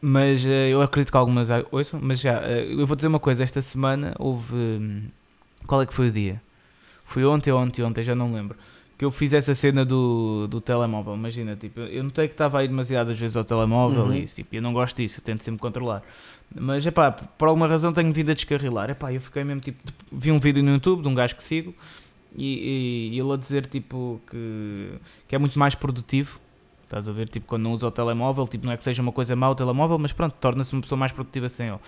[0.09, 3.43] mas uh, eu acredito que algumas ouçam, mas já, uh, eu vou dizer uma coisa,
[3.43, 4.55] esta semana houve.
[4.55, 5.03] Um,
[5.67, 6.41] qual é que foi o dia?
[7.05, 8.57] Foi ontem ontem, ontem, já não lembro.
[8.97, 11.13] Que eu fiz essa cena do, do telemóvel.
[11.17, 14.15] Imagina, tipo, eu notei que estava aí demasiadas vezes ao telemóvel uhum.
[14.15, 16.05] e isso, tipo, eu não gosto disso, eu tento sempre controlar.
[16.55, 18.89] Mas é pá, por alguma razão tenho vindo a descarrilar.
[18.89, 21.43] É pá, eu fiquei mesmo tipo, vi um vídeo no YouTube de um gajo que
[21.43, 21.75] sigo
[22.37, 24.93] e, e, e ele a dizer tipo que,
[25.27, 26.39] que é muito mais produtivo
[26.87, 27.29] Estás a ver?
[27.29, 29.55] Tipo, quando não usa o telemóvel, tipo, não é que seja uma coisa má o
[29.55, 31.79] telemóvel, mas pronto, torna-se uma pessoa mais produtiva sem ele.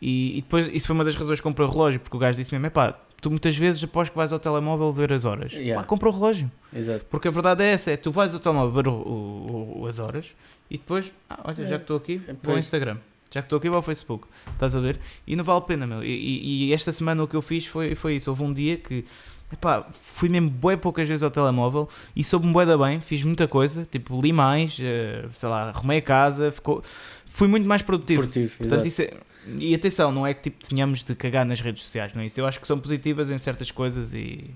[0.00, 2.36] E, e, depois, isso foi uma das razões que comprei o relógio, porque o gajo
[2.36, 5.52] disse mesmo: pá, tu muitas vezes após que vais ao telemóvel ver as horas.
[5.52, 5.80] Yeah.
[5.80, 6.50] Pá, compra o relógio.
[6.74, 7.06] Exato.
[7.06, 9.98] Porque a verdade é essa: é tu vais ao telemóvel ver o, o, o, as
[9.98, 10.26] horas
[10.70, 12.98] e depois, ah, olha, já que estou aqui, é, vou ao Instagram.
[13.30, 14.28] Já que estou aqui, vou ao Facebook.
[14.52, 15.00] Estás a ver?
[15.26, 16.04] E não vale a pena, meu.
[16.04, 18.30] E, e, e esta semana o que eu fiz foi, foi isso.
[18.30, 19.04] Houve um dia que
[19.52, 23.46] Epá, fui mesmo bem poucas vezes ao telemóvel e soube-me bué da bem, fiz muita
[23.46, 26.82] coisa, tipo, li mais, uh, sei lá, arrumei a casa, ficou,
[27.26, 28.22] fui muito mais produtivo.
[28.22, 29.12] produtivo Portanto, isso é,
[29.58, 32.40] e atenção, não é que tipo, tenhamos de cagar nas redes sociais, não é isso?
[32.40, 34.50] Eu acho que são positivas em certas coisas e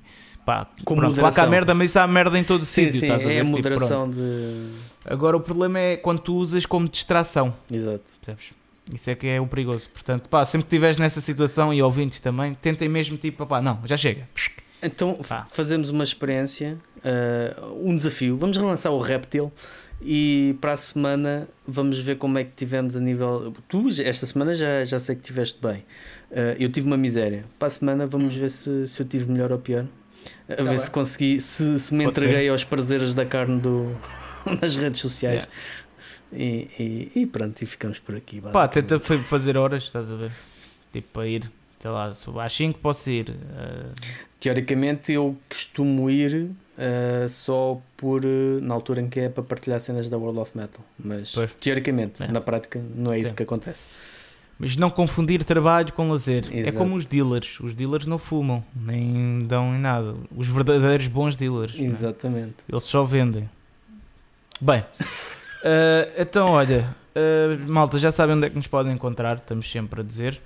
[0.44, 1.30] pá, Com pronto, moderação.
[1.30, 2.92] lá cá há merda, mas isso há merda em todo o sítio.
[2.92, 3.34] Sim, estás a ver?
[3.34, 4.70] é a tipo, moderação de.
[5.04, 7.54] Agora o problema é quando tu usas como distração.
[7.72, 8.12] Exato.
[8.20, 8.52] Percebes?
[8.92, 9.88] Isso é que é o perigoso.
[9.90, 13.78] Portanto, pá, sempre que estiveres nessa situação e ouvintes também, tentem mesmo tipo, pá, não,
[13.84, 14.28] já chega.
[14.82, 15.46] Então ah.
[15.50, 18.36] fazemos uma experiência, uh, um desafio.
[18.36, 19.52] Vamos relançar o Reptil
[20.00, 23.52] e para a semana vamos ver como é que tivemos a nível.
[23.68, 25.84] Tu, esta semana já, já sei que tiveste bem.
[26.30, 27.44] Uh, eu tive uma miséria.
[27.58, 29.84] Para a semana vamos ver se, se eu tive melhor ou pior.
[30.48, 30.78] A tá ver bem.
[30.78, 32.50] se consegui, se, se me Pode entreguei ser.
[32.50, 33.96] aos prazeres da carne do,
[34.60, 35.46] nas redes sociais.
[36.32, 36.70] Yeah.
[36.78, 38.40] E, e, e, pronto, e ficamos por aqui.
[38.40, 40.32] Pá, tenta fazer horas, estás a ver?
[40.92, 41.50] Tipo, para ir
[41.80, 42.12] sei lá,
[42.44, 43.30] às 5 posso ir.
[43.30, 44.29] Uh...
[44.40, 49.78] Teoricamente eu costumo ir uh, só por uh, na altura em que é para partilhar
[49.80, 50.80] cenas da World of Metal.
[50.98, 51.52] Mas pois.
[51.60, 52.28] teoricamente, é.
[52.28, 53.24] na prática, não é Sim.
[53.24, 53.86] isso que acontece.
[54.58, 56.44] Mas não confundir trabalho com lazer.
[56.50, 56.76] É Exato.
[56.76, 57.60] É como os dealers.
[57.60, 60.14] Os dealers não fumam, nem dão em nada.
[60.34, 61.74] Os verdadeiros bons dealers.
[61.78, 61.82] É?
[61.82, 62.56] Exatamente.
[62.68, 63.48] Eles só vendem.
[64.60, 66.94] Bem, uh, então olha,
[67.66, 70.40] malta, já sabem onde é que nos podem encontrar, estamos sempre a dizer.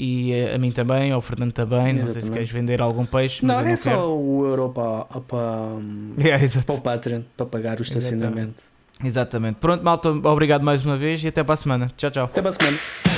[0.00, 1.78] E uh, a mim também, ao Fernando também.
[1.78, 2.04] Exatamente.
[2.04, 3.44] Não sei se queres vender algum peixe.
[3.44, 4.02] não, é só quero.
[4.02, 5.72] o euro para, para,
[6.24, 8.62] yeah, para o Patreon, para pagar o estacionamento.
[8.62, 8.78] Exatamente.
[9.04, 9.56] Exatamente.
[9.56, 11.90] Pronto, malta, obrigado mais uma vez e até para a semana.
[11.96, 12.24] Tchau, tchau.
[12.24, 13.17] Até para a semana.